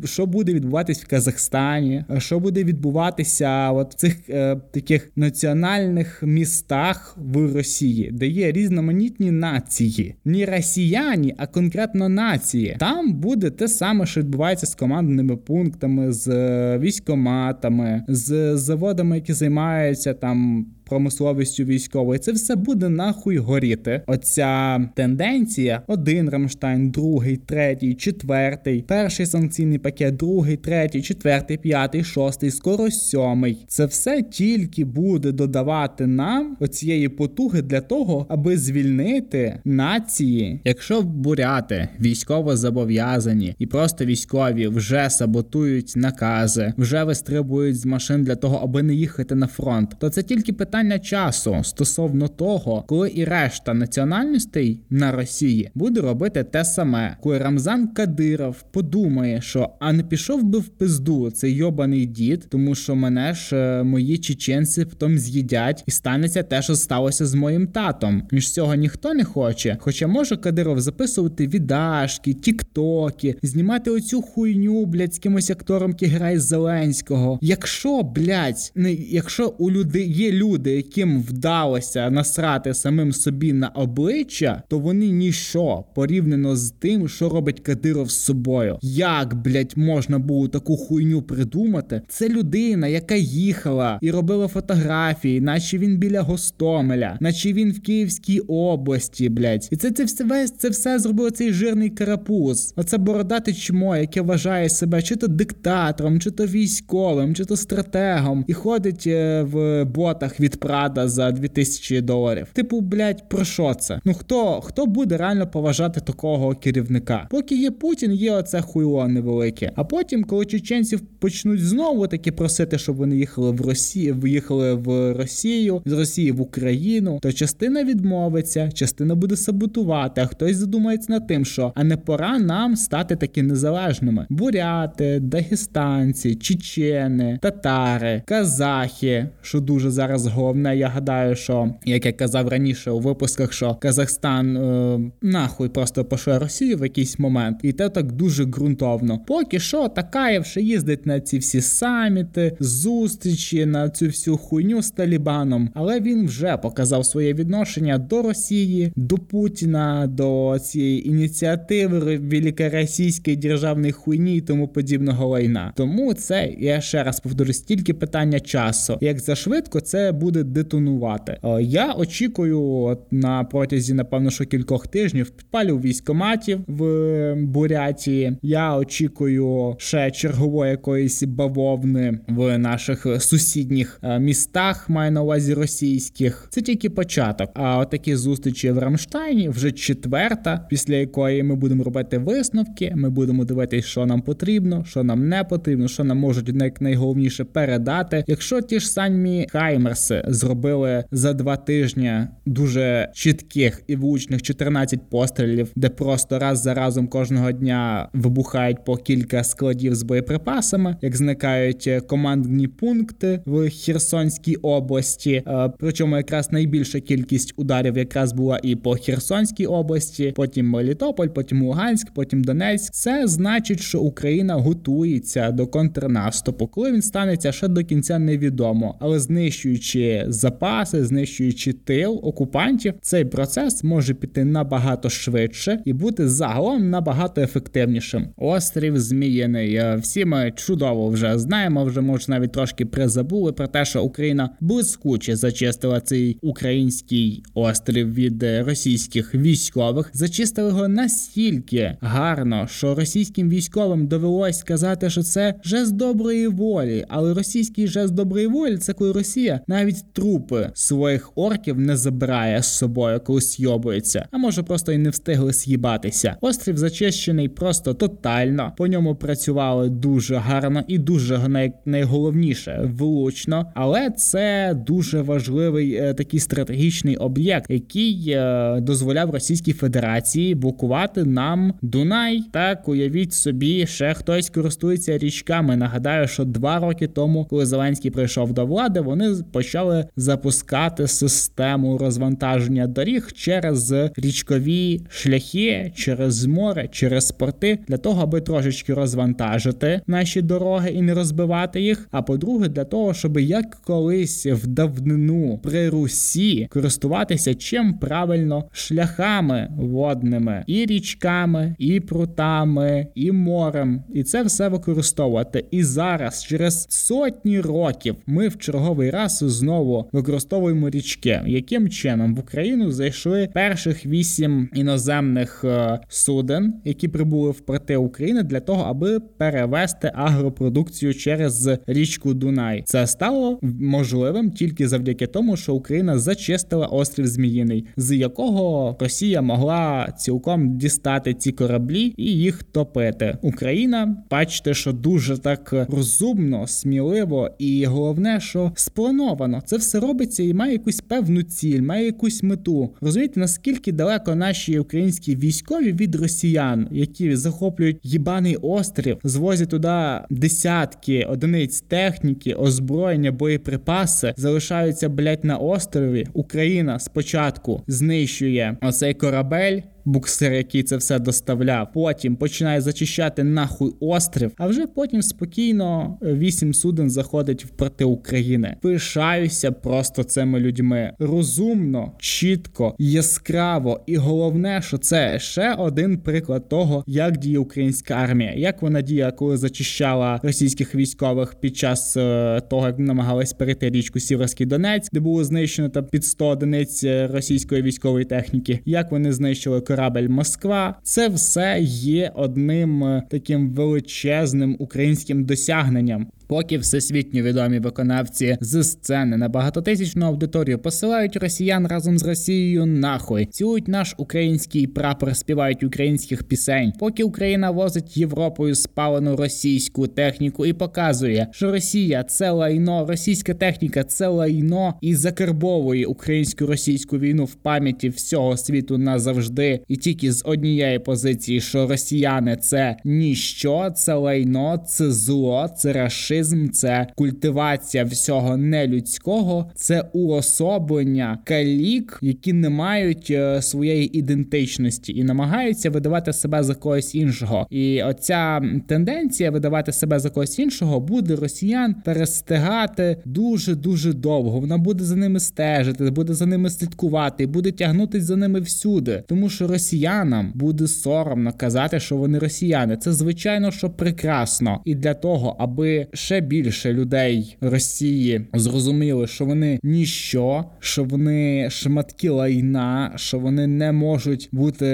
що 0.05 0.26
буде 0.26 0.55
відбуватись 0.55 1.02
в 1.02 1.07
Казахстані, 1.17 2.05
що 2.19 2.41
буде 2.41 2.65
відбуватися 2.65 3.71
от 3.71 3.93
в 3.93 3.95
цих 3.95 4.31
е, 4.31 4.57
таких 4.71 5.11
національних 5.17 6.23
містах 6.23 7.17
в 7.19 7.55
Росії, 7.57 8.11
де 8.13 8.27
є 8.27 8.53
різноманітні 8.53 9.31
нації, 9.31 10.15
не 10.25 10.47
росіяни, 10.47 11.35
а 11.37 11.47
конкретно 11.47 12.09
нації. 12.09 12.77
Там 12.79 13.13
буде 13.13 13.51
те 13.51 13.69
саме, 13.69 14.07
що 14.07 14.21
відбувається 14.21 14.67
з 14.67 14.75
командними 14.75 15.37
пунктами, 15.37 16.13
з 16.13 16.29
е, 16.29 16.79
військоматами, 16.79 18.05
з 18.09 18.57
заводами, 18.57 19.17
які 19.17 19.33
займаються 19.33 20.15
там 20.15 20.67
промисловістю 20.88 21.64
військовою, 21.64 22.19
це 22.19 22.33
все 22.33 22.57
буде 22.57 22.88
нахуй 22.88 23.38
горіти. 23.38 24.02
Оця 24.07 24.81
тенденція: 24.95 25.83
один 25.87 26.31
Рамштайн, 26.31 26.90
другий, 26.90 27.37
третій, 27.37 27.95
четвертий, 27.95 28.83
перший 28.83 29.26
санкційний 29.26 29.78
пакет, 29.78 30.16
другий, 30.16 30.57
третій, 30.57 31.02
четвертий, 31.02 31.57
п'ятий, 31.57 32.05
шостий, 32.05 32.50
скоро 32.50 32.90
сьомий. 32.90 33.64
Це 33.69 33.87
все 33.87 34.23
тільки 34.23 34.85
буде 34.85 35.33
додавати 35.33 36.07
нам 36.07 36.57
оцієї 36.61 37.09
потуги 37.09 37.62
для 37.62 37.81
того, 37.81 38.26
аби 38.28 38.59
звільнити 38.59 39.61
нації. 39.64 40.61
Якщо 40.64 41.02
буряти 41.02 41.88
військово 42.00 42.57
зобов'язані 42.57 43.55
і 43.59 43.66
просто 43.66 44.05
військові 44.05 44.69
вже 44.69 45.11
саботують 45.11 45.93
накази, 45.97 46.73
вже 46.78 47.05
вистрибують 47.05 47.78
з 47.78 47.87
машин 47.87 48.25
для 48.25 48.37
того, 48.37 48.61
аби 48.62 48.83
не 48.83 48.95
їхати 48.95 49.35
на 49.35 49.47
фронт, 49.47 49.97
то 49.99 50.11
це 50.11 50.23
тільки 50.23 50.52
питання 50.52 50.75
питання 50.76 50.99
часу 50.99 51.56
стосовно 51.62 52.28
того, 52.28 52.85
коли 52.88 53.12
і 53.14 53.25
решта 53.25 53.75
національностей 53.75 54.80
на 54.90 55.12
Росії 55.12 55.71
буде 55.75 56.00
робити 56.00 56.45
те 56.45 56.64
саме, 56.64 57.16
коли 57.23 57.38
Рамзан 57.38 57.88
Кадиров 57.88 58.62
подумає, 58.62 59.40
що 59.42 59.71
а 59.80 59.92
не 59.92 60.02
пішов 60.02 60.42
би 60.42 60.59
в 60.59 60.68
пизду 60.68 61.30
цей 61.30 61.52
йобаний 61.52 62.06
дід, 62.06 62.47
тому 62.49 62.75
що 62.75 62.95
мене 62.95 63.35
ж 63.35 63.56
е, 63.56 63.83
мої 63.83 64.18
чеченці 64.18 64.85
потім 64.85 65.18
з'їдять, 65.18 65.85
і 65.87 65.90
станеться 65.90 66.42
те, 66.42 66.62
що 66.62 66.75
сталося 66.75 67.26
з 67.26 67.35
моїм 67.35 67.66
татом. 67.66 68.23
Між 68.33 68.50
цього 68.50 68.75
ніхто 68.75 69.15
не 69.15 69.25
хоче. 69.25 69.76
Хоча 69.80 70.06
може 70.06 70.36
Кадиров 70.36 70.80
записувати 70.80 71.47
відашки, 71.47 72.34
тіктоки, 72.34 73.34
знімати 73.43 73.91
оцю 73.91 74.23
хуйню, 74.23 74.86
блядь, 74.86 75.15
з 75.15 75.19
кимось 75.19 75.50
актором, 75.50 75.91
який 75.91 76.08
грає 76.08 76.41
Зеленського. 76.41 77.39
Якщо, 77.43 78.02
блядь, 78.02 78.73
не 78.75 78.93
якщо 78.93 79.54
у 79.58 79.71
люди 79.71 80.02
є 80.02 80.32
люди 80.32 80.66
люди, 80.67 80.76
яким 80.76 81.23
вдалося 81.23 82.11
насрати 82.11 82.75
самим 82.75 83.13
собі 83.13 83.52
на 83.52 83.69
обличчя, 83.69 84.63
то 84.69 84.79
вони 84.79 85.09
ніщо 85.11 85.85
порівняно 85.95 86.57
з 86.57 86.71
тим, 86.71 87.09
що 87.09 87.29
робить 87.29 87.61
Кадиров 87.61 88.11
з 88.11 88.19
собою. 88.19 88.79
Як, 88.83 89.43
блять, 89.43 89.76
можна 89.76 90.19
було 90.19 90.49
таку 90.49 90.76
хуйню 90.76 91.23
придумати? 91.23 92.02
Це 92.09 92.29
людина, 92.29 92.89
яка 92.89 93.15
їхала 93.15 93.99
і 94.02 94.11
робила 94.11 94.49
фотографії, 94.49 95.41
наче 95.41 95.79
він 95.79 95.99
біля 95.99 96.21
Гостомеля, 96.21 97.17
наче 97.21 97.52
він 97.52 97.73
в 97.73 97.81
Київській 97.81 98.41
області, 98.41 99.29
блять. 99.29 99.69
І 99.71 99.76
це 99.76 99.91
це 99.91 100.05
все 100.05 100.49
це 100.59 100.69
все 100.69 100.99
зробив 100.99 101.33
цей 101.33 101.52
жирний 101.52 101.91
карапуз. 101.91 102.75
Оце 102.76 102.99
бородате 102.99 103.52
чмо, 103.52 103.97
яке 103.97 104.21
вважає 104.21 104.69
себе 104.69 105.02
чи 105.02 105.17
то 105.17 105.26
диктатором, 105.29 106.21
чи 106.21 106.31
то 106.31 106.47
військовим, 106.47 107.35
чи 107.35 107.45
то 107.45 107.57
стратегом, 107.57 108.45
і 108.49 108.52
ходить 108.52 109.07
е, 109.07 109.43
в 109.43 109.85
ботах 109.85 110.41
від 110.41 110.55
Прада 110.56 111.08
за 111.08 111.32
2000 111.32 112.00
доларів. 112.00 112.47
Типу, 112.52 112.80
блядь, 112.80 113.28
про 113.28 113.45
що 113.45 113.75
це? 113.75 114.00
Ну 114.04 114.14
хто 114.14 114.60
хто 114.60 114.86
буде 114.86 115.16
реально 115.16 115.47
поважати 115.47 116.00
такого 116.00 116.54
керівника? 116.54 117.26
Поки 117.30 117.56
є 117.56 117.71
Путін, 117.71 118.12
є 118.12 118.32
оце 118.32 118.60
хуйло 118.60 119.08
невелике. 119.08 119.73
А 119.76 119.84
потім, 119.84 120.25
коли 120.25 120.45
чеченців 120.45 121.00
почнуть 121.00 121.64
знову 121.64 122.06
таки 122.06 122.32
просити, 122.32 122.78
щоб 122.78 122.97
вони 122.97 123.16
їхали 123.16 123.50
в 123.50 123.60
Росію, 123.60 124.14
виїхали 124.14 124.75
в 124.75 125.12
Росію, 125.12 125.82
з 125.84 125.92
Росії 125.92 126.32
в 126.32 126.40
Україну, 126.40 127.19
то 127.23 127.32
частина 127.32 127.84
відмовиться, 127.84 128.71
частина 128.71 129.14
буде 129.14 129.36
саботувати, 129.36 130.21
а 130.21 130.26
хтось 130.26 130.56
задумається 130.56 131.12
над 131.12 131.26
тим, 131.26 131.45
що 131.45 131.73
а 131.75 131.84
не 131.84 131.97
пора 131.97 132.38
нам 132.38 132.76
стати 132.76 133.16
таки 133.16 133.42
незалежними: 133.42 134.26
буряти, 134.30 135.21
дагестанці, 135.21 136.34
чечени, 136.34 137.38
татари, 137.42 138.23
казахи, 138.26 139.28
що 139.42 139.60
дуже 139.60 139.90
зараз 139.90 140.26
головне, 140.47 140.76
я 140.76 140.89
гадаю, 140.89 141.37
що 141.37 141.75
як 141.85 142.06
я 142.06 142.13
казав 142.13 142.49
раніше 142.49 142.91
у 142.91 143.00
випусках, 143.00 143.52
що 143.52 143.75
Казахстан 143.75 144.56
е, 144.56 145.00
нахуй 145.23 145.69
просто 145.69 146.04
пошле 146.04 146.39
Росію 146.39 146.76
в 146.76 146.82
якийсь 146.82 147.19
момент, 147.19 147.59
і 147.63 147.73
те 147.73 147.89
так 147.89 148.13
дуже 148.13 148.45
ґрунтовно. 148.45 149.19
Поки 149.26 149.59
що 149.59 149.89
Такаєв 149.89 150.47
ще 150.47 150.61
їздить 150.61 151.06
на 151.06 151.21
ці 151.21 151.39
всі 151.39 151.61
саміти, 151.61 152.56
зустрічі, 152.61 153.67
на 153.67 153.91
цю 153.91 154.06
всю 154.06 154.37
хуйню 154.37 154.82
з 154.82 154.91
Талібаном, 154.91 155.71
але 155.75 156.00
він 156.00 156.26
вже 156.26 156.56
показав 156.56 157.06
своє 157.06 157.35
відношення 157.35 157.99
до 157.99 158.23
Росії, 158.23 158.93
до 158.97 159.17
Путіна, 159.19 160.06
до 160.06 160.59
цієї 160.63 161.09
ініціативи 161.09 162.17
великоросійської 162.17 163.37
державної 163.37 163.93
хуйні 163.93 164.37
і 164.37 164.41
тому 164.41 164.69
подібного 164.69 165.26
лайна. 165.28 165.73
Тому 165.76 166.15
це 166.15 166.54
я 166.59 166.80
ще 166.80 167.02
раз 167.02 167.21
повторю, 167.21 167.52
стільки 167.52 167.95
питання 167.95 168.41
часу. 168.41 168.99
Як 169.00 169.21
за 169.21 169.35
швидко 169.35 169.80
це 169.80 170.13
буде 170.13 170.36
буде 170.37 170.61
детонувати. 170.61 171.39
Е, 171.45 171.63
я 171.63 171.93
очікую 171.93 172.99
на 173.11 173.45
протязі, 173.45 173.95
напевно, 173.95 174.31
що 174.31 174.45
кількох 174.45 174.87
тижнів 174.87 175.31
підпалів 175.31 175.81
військоматів 175.81 176.61
в 176.67 177.35
Бурятії. 177.35 178.39
Я 178.43 178.77
очікую 178.77 179.75
ще 179.79 180.11
чергової 180.11 180.71
якоїсь 180.71 181.23
бавовни 181.23 182.19
в 182.29 182.59
наших 182.59 183.07
сусідніх 183.19 184.01
е, 184.03 184.19
містах, 184.19 184.89
маю 184.89 185.13
на 185.13 185.23
увазі 185.23 185.55
російських. 185.55 186.47
Це 186.51 186.63
тільки 186.63 186.91
початок. 186.91 187.51
А 187.55 187.79
отакі 187.79 188.17
зустрічі 188.17 188.71
в 188.71 188.79
Рамштайні 188.79 189.49
вже 189.49 189.73
четверта, 189.73 190.67
після 190.71 190.95
якої 190.95 191.43
ми 191.43 191.55
будемо 191.55 191.85
робити 191.85 192.19
висновки. 192.19 192.93
Ми 192.97 193.11
будемо 193.11 193.45
дивитися, 193.45 193.89
що 193.89 194.07
нам 194.07 194.23
потрібно, 194.23 194.85
що 194.89 195.05
нам 195.05 195.29
не 195.29 195.45
потрібно, 195.45 195.89
що 195.89 196.05
нам 196.05 196.19
можуть 196.19 196.81
найголовніше 196.81 197.45
передати. 197.45 198.25
Якщо 198.27 198.61
ті 198.61 198.81
ж 198.81 198.91
самі 198.91 199.47
Хаймерси 199.51 200.16
зробили 200.29 201.05
за 201.11 201.33
два 201.33 201.57
тижні 201.57 202.13
дуже 202.47 203.11
чітких 203.15 203.83
і 203.87 203.97
влучних 203.97 204.43
14 204.43 205.11
пострілів, 205.11 205.73
де 205.76 205.89
просто 205.89 206.39
раз 206.39 206.63
за 206.63 206.75
разом 206.75 207.09
кожного 207.09 207.52
дня 207.52 208.09
вибухають 208.13 208.85
по 208.85 208.97
кілька 208.97 209.45
складів 209.45 209.95
з 209.95 210.02
боєприпасами, 210.02 210.97
як 211.02 211.17
зникають 211.17 211.91
командні 212.09 212.69
пункти 212.69 213.41
в 213.47 213.71
Херсонській 213.71 214.57
області. 214.57 215.43
Е, 215.47 215.73
причому 215.79 216.17
якраз 216.17 216.52
найбільша 216.52 217.00
кількість 217.00 217.55
ударів 217.57 217.99
якраз 217.99 218.33
була 218.33 218.61
і 218.63 218.76
по 218.76 218.95
Херсонській 218.95 219.67
області, 219.67 220.33
потім 220.37 220.69
Мелітополь, 220.69 221.29
потім 221.29 221.63
Луганськ, 221.63 222.09
потім 222.15 222.45
Донецьк. 222.45 222.93
Це 222.93 223.26
значить, 223.26 223.81
що 223.81 224.00
Україна 224.00 224.55
готується 224.55 225.50
до 225.50 225.67
контрнаступу. 225.67 226.67
Коли 226.67 226.93
він 226.93 227.02
станеться 227.02 227.52
ще 227.52 227.69
до 227.69 227.85
кінця 227.85 228.19
невідомо, 228.19 228.97
але 229.00 229.21
знищуючи 229.21 230.00
запаси, 230.28 231.04
знищуючи 231.04 231.73
тил 231.73 232.21
окупантів, 232.23 232.95
цей 233.02 233.25
процес 233.25 233.84
може 233.84 234.14
піти 234.14 234.45
набагато 234.45 235.10
швидше 235.10 235.82
і 235.84 235.92
бути 235.92 236.28
загалом 236.28 236.90
набагато 236.90 237.40
ефективнішим. 237.40 238.28
Острів 238.36 239.00
Зміїний. 239.00 239.75
Е, 239.75 239.97
всі 240.02 240.25
ми 240.25 240.52
чудово 240.56 241.08
вже 241.08 241.38
знаємо. 241.38 241.84
Вже 241.84 242.00
може 242.00 242.25
навіть 242.28 242.52
трошки 242.52 242.86
призабули 242.86 243.52
про 243.52 243.66
те, 243.66 243.84
що 243.84 244.02
Україна 244.02 244.50
блискуче 244.60 245.36
зачистила 245.36 246.00
цей 246.00 246.38
український 246.42 247.42
острів 247.54 248.14
від 248.14 248.42
російських 248.42 249.34
військових. 249.34 250.10
Зачистили 250.12 250.69
його 250.69 250.88
настільки 250.88 251.97
гарно, 252.00 252.66
що 252.71 252.95
російським 252.95 253.49
військовим 253.49 254.06
довелось 254.06 254.58
сказати, 254.58 255.10
що 255.10 255.23
це 255.23 255.54
жест 255.64 255.97
доброї 255.97 256.49
волі, 256.49 257.04
але 257.08 257.34
російський 257.34 257.86
жест 257.86 258.14
доброї 258.14 258.47
волі 258.47 258.76
це 258.76 258.92
коли 258.92 259.12
Росія 259.12 259.60
навіть 259.66 259.96
трупи 260.13 260.71
своїх 260.75 261.32
орків 261.35 261.78
не 261.78 261.97
забирає 261.97 262.63
з 262.63 262.67
собою, 262.67 263.21
коли 263.25 263.41
сйобується, 263.41 264.26
а 264.30 264.39
може 264.39 264.63
просто 264.63 264.93
й 264.93 264.99
не 264.99 265.11
встигли 265.11 265.52
з'їбатися. 265.52 266.37
Острів 266.41 266.78
зачищений 266.78 267.49
просто 267.49 267.95
тотально. 267.95 268.73
По 268.76 268.87
ньому 268.87 269.15
працювали 269.15 269.89
дуже 269.89 270.37
гарно 270.37 270.82
і 270.89 270.99
дуже 270.99 271.73
найголовніше 271.85 272.91
влучно, 272.99 273.73
але 273.75 274.11
це 274.11 274.76
дуже 274.87 275.21
важливий 275.21 275.95
е, 275.95 276.15
такий 276.15 276.41
стратегічний 276.41 277.17
об'єкт, 277.17 277.71
який 277.71 278.30
е, 278.30 278.78
дозволяв 278.80 279.30
Російській 279.30 279.73
Федерації 279.73 280.54
блокувати 280.54 281.25
нам 281.25 281.73
Дунай. 281.82 282.43
Так 282.52 282.89
уявіть 282.89 283.35
собі, 283.35 283.87
ще 283.87 284.15
хтось 284.15 284.50
користується 284.50 285.19
річками. 285.19 285.76
Нагадаю, 285.76 286.28
що 286.28 286.45
два 286.45 286.78
роки 286.78 287.06
тому, 287.06 287.45
коли 287.45 287.67
Зеленський 287.67 288.11
прийшов 288.11 288.52
до 288.52 288.67
влади, 288.67 289.00
вони 289.00 289.35
почали 289.52 289.86
запускати 290.17 291.09
систему 291.09 291.99
розвантаження 291.99 292.87
доріг 292.87 293.33
через 293.33 293.95
річкові 294.17 295.01
шляхи, 295.09 295.93
через 295.95 296.47
море, 296.47 296.89
через 296.93 297.33
порти 297.33 297.79
для 297.89 297.97
того, 297.97 298.23
аби 298.23 298.41
трошечки 298.41 298.95
розвантажити 298.95 300.01
наші 300.07 300.43
дороги 300.43 300.91
і 300.91 301.03
не 301.03 301.15
розбивати 301.15 301.81
їх. 301.81 302.09
А 302.11 302.23
по-друге, 302.23 302.69
для 302.69 302.85
того, 302.85 303.15
щоб 303.15 303.39
як 303.39 303.79
колись 303.85 304.47
в 304.47 304.67
давнину 304.67 305.61
при 305.63 305.89
Русі 305.89 306.69
користуватися 306.71 307.55
чим 307.55 307.99
правильно 307.99 308.65
шляхами 308.73 309.69
водними 309.77 310.65
і 310.67 310.87
річками, 310.87 311.77
і 311.79 312.01
прутами, 312.01 313.07
і 313.15 313.33
морем, 313.33 314.03
і 314.15 314.23
це 314.23 314.43
все 314.43 314.69
використовувати. 314.69 315.65
І 315.71 315.83
зараз, 315.85 316.45
через 316.45 316.87
сотні 316.91 317.61
років, 317.61 318.17
ми 318.27 318.49
в 318.49 318.59
черговий 318.59 319.11
раз 319.11 319.39
знову 319.47 319.75
використовуємо 320.12 320.91
річки. 320.91 321.41
Яким 321.47 321.89
чином 321.89 322.34
в 322.34 322.39
Україну 322.41 322.93
зайшли 322.93 323.49
перших 323.54 324.06
вісім 324.06 324.69
іноземних 324.75 325.65
е, 325.65 326.00
суден, 326.08 326.75
які 326.84 327.08
прибули 327.08 327.50
в 327.50 327.60
порти 327.60 327.97
України 327.97 328.43
для 328.43 328.60
того, 328.60 328.82
аби 328.82 329.21
перевести 329.21 330.12
агропродукцію 330.15 331.15
через 331.15 331.71
річку 331.86 332.34
Дунай? 332.34 332.82
Це 332.86 333.06
стало 333.06 333.58
можливим 333.80 334.50
тільки 334.50 334.89
завдяки 334.89 335.26
тому, 335.26 335.56
що 335.56 335.75
Україна 335.75 336.19
зачистила 336.19 336.86
острів 336.86 337.26
Зміїний, 337.26 337.86
з 337.97 338.17
якого 338.17 338.97
Росія 339.00 339.43
могла 339.43 340.12
цілком 340.19 340.78
дістати 340.78 341.34
ці 341.34 341.52
кораблі 341.52 342.15
і 342.17 342.25
їх 342.25 342.62
топити. 342.62 343.39
Україна, 343.43 344.17
бачите, 344.30 344.75
що 344.75 344.93
дуже 344.93 345.39
так 345.39 345.75
розумно, 345.89 346.67
сміливо, 346.67 347.50
і 347.58 347.84
головне, 347.84 348.41
що 348.41 348.73
сплановано 348.75 349.60
це 349.67 349.76
все 349.76 350.00
робиться 350.00 350.43
і 350.43 350.55
має 350.55 350.73
якусь 350.73 351.00
певну 351.00 351.43
ціль, 351.43 351.81
має 351.81 352.07
якусь 352.07 352.43
мету. 352.43 352.95
Розумієте, 353.00 353.41
наскільки 353.41 353.93
далеко 353.93 354.35
наші 354.35 354.79
українські 354.79 355.37
військові 355.37 355.93
від 355.93 356.15
росіян, 356.15 356.89
які 356.91 357.37
захоплюють 357.37 357.99
їбаний 358.02 358.57
острів, 358.57 359.19
звозять 359.25 359.69
туди 359.69 360.21
десятки 360.31 361.23
одиниць 361.25 361.81
техніки, 361.81 362.55
озброєння, 362.55 363.33
боєприпаси, 363.33 364.35
залишаються 364.37 365.09
блять 365.09 365.45
на 365.45 365.57
острові. 365.57 366.26
Україна 366.33 366.99
спочатку 366.99 367.83
знищує 367.87 368.76
оцей 368.83 369.15
корабель 369.15 369.81
буксир, 370.06 370.52
який 370.52 370.82
це 370.82 370.97
все 370.97 371.19
доставляв. 371.19 371.92
Потім 371.95 372.36
починає 372.36 372.80
зачищати 372.80 373.45
нахуй 373.45 373.92
острів, 374.00 374.52
а 374.56 374.66
вже 374.66 374.86
потім 374.86 375.23
спокійно 375.23 376.19
вісім 376.23 376.75
суден 376.75 377.10
заходить 377.10 377.64
в 377.64 377.69
проти 377.69 378.04
України. 378.04 378.76
Пишаюся 378.82 379.73
просто 379.73 380.25
цими 380.25 380.60
людьми. 380.60 381.12
Розумно, 381.19 382.12
чітко, 382.19 382.95
яскраво, 382.99 384.00
і 384.06 384.16
головне, 384.16 384.82
що 384.84 384.99
це 384.99 385.38
ще 385.38 385.75
один 385.75 386.19
приклад 386.19 386.69
того, 386.69 387.04
як 387.06 387.38
діє 387.38 387.58
українська 387.58 388.14
армія, 388.14 388.52
як 388.56 388.82
вона 388.82 389.02
діє, 389.02 389.32
коли 389.36 389.56
зачищала 389.56 390.40
російських 390.42 390.95
військових 390.95 391.54
під 391.54 391.76
час 391.76 392.16
е, 392.16 392.60
того, 392.71 392.86
як 392.86 392.99
намагалась 392.99 393.52
перейти 393.52 393.90
річку 393.90 394.21
Сіверський 394.21 394.66
Донець, 394.66 395.08
де 395.12 395.21
було 395.21 395.45
знищено 395.45 395.88
там 395.88 396.04
під 396.04 396.25
100 396.25 396.47
одиниць 396.47 397.04
е, 397.04 397.26
російської 397.26 397.82
військової 397.82 398.25
техніки, 398.25 398.80
як 398.84 399.12
вони 399.12 399.32
знищили 399.32 399.80
корабель 399.97 400.28
Москва. 400.28 400.95
Це 401.02 401.28
все 401.28 401.78
є 401.91 402.32
одним 402.35 403.04
е, 403.04 403.23
таким 403.30 403.71
величезним 403.71 404.76
українським 404.78 405.45
досягненням. 405.45 406.26
Поки 406.49 406.78
всесвітньо 406.78 407.43
відомі 407.43 407.78
виконавці 407.78 408.56
з 408.61 408.82
сцени 408.85 409.37
на 409.37 409.49
багатотисячну 409.49 410.26
аудиторію 410.26 410.78
посилають 410.78 411.37
росіян 411.37 411.87
разом 411.87 412.19
з 412.19 412.26
Росією 412.26 412.87
нахуй, 412.87 413.47
цілують 413.47 413.89
наш 413.89 414.15
український 414.19 414.87
прапор, 414.87 415.37
співають 415.37 415.82
українських 415.82 416.45
пісень. 416.45 416.93
Поки 416.99 417.25
Україна 417.25 417.71
возить 417.71 418.17
Європою 418.17 418.75
спалену 418.75 419.37
російську 419.37 420.06
техніку 420.06 420.67
і 420.67 420.73
показує, 420.73 421.49
що 421.50 421.73
Росія 421.73 422.25
це 422.25 422.50
лайно, 422.50 423.06
російська 423.06 423.54
техніка 423.54 424.04
це 424.04 424.28
лайно 424.28 424.95
і 425.00 425.15
закарбовує 425.15 426.06
українську 426.06 426.67
російську 426.67 427.19
війну 427.19 427.45
в 427.45 427.54
пам'яті 427.54 428.09
всього 428.09 428.56
світу 428.56 428.99
назавжди, 428.99 429.80
і 429.89 429.97
тільки 429.97 430.32
з 430.32 430.43
однієї 430.45 430.99
позиції, 430.99 431.61
що 431.61 431.87
росіяни 431.87 432.56
це 432.56 432.97
ніщо, 433.04 433.91
це 433.97 434.15
лайно, 434.15 434.85
це 434.89 435.11
зло, 435.11 435.69
це 435.76 435.93
раши 435.93 436.36
фашизм, 436.37 436.69
це 436.69 437.07
культивація 437.15 438.05
всього 438.05 438.57
нелюдського, 438.57 439.71
це 439.75 440.05
уособлення 440.13 441.39
калік, 441.45 442.19
які 442.23 442.53
не 442.53 442.69
мають 442.69 443.31
е, 443.31 443.63
своєї 443.63 444.19
ідентичності 444.19 445.13
і 445.13 445.25
намагаються 445.25 445.91
видавати 445.91 446.33
себе 446.33 446.63
за 446.63 446.75
когось 446.75 447.15
іншого. 447.15 447.67
І 447.71 448.03
оця 448.03 448.63
тенденція 448.87 449.51
видавати 449.51 449.93
себе 449.93 450.19
за 450.19 450.31
когось 450.31 450.59
іншого 450.59 451.01
буде 451.01 451.37
росіян 451.37 451.95
перестигати 452.05 453.17
дуже 453.25 453.75
дуже 453.75 454.13
довго. 454.13 454.61
Вона 454.61 454.79
буде 454.79 455.05
за 455.05 455.17
ними 455.17 455.41
стежити, 455.41 456.11
буде 456.11 456.35
за 456.35 456.47
ними 456.47 456.71
слідкувати, 456.71 457.47
буде 457.47 457.73
тягнутись 457.73 458.25
за 458.25 458.37
ними 458.37 458.61
всюди, 458.61 459.23
тому 459.29 459.49
що 459.49 459.67
росіянам 459.67 460.53
буде 460.55 460.87
соромно 460.87 461.53
казати, 461.53 462.01
що 462.01 462.17
вони 462.17 462.39
росіяни. 462.39 462.97
Це 462.97 463.13
звичайно, 463.13 463.71
що 463.71 463.91
прекрасно, 463.91 464.81
і 464.85 464.95
для 464.95 465.15
того, 465.15 465.57
аби 465.59 466.07
ще 466.26 466.41
більше 466.41 466.93
людей 466.93 467.56
Росії 467.60 468.41
зрозуміли, 468.54 469.26
що 469.26 469.45
вони 469.45 469.80
ніщо, 469.82 470.65
що 470.80 471.04
вони 471.04 471.71
шматки 471.71 472.30
лайна, 472.30 473.12
що 473.17 473.39
вони 473.39 473.67
не 473.67 473.93
можуть 473.93 474.49
бути 474.52 474.86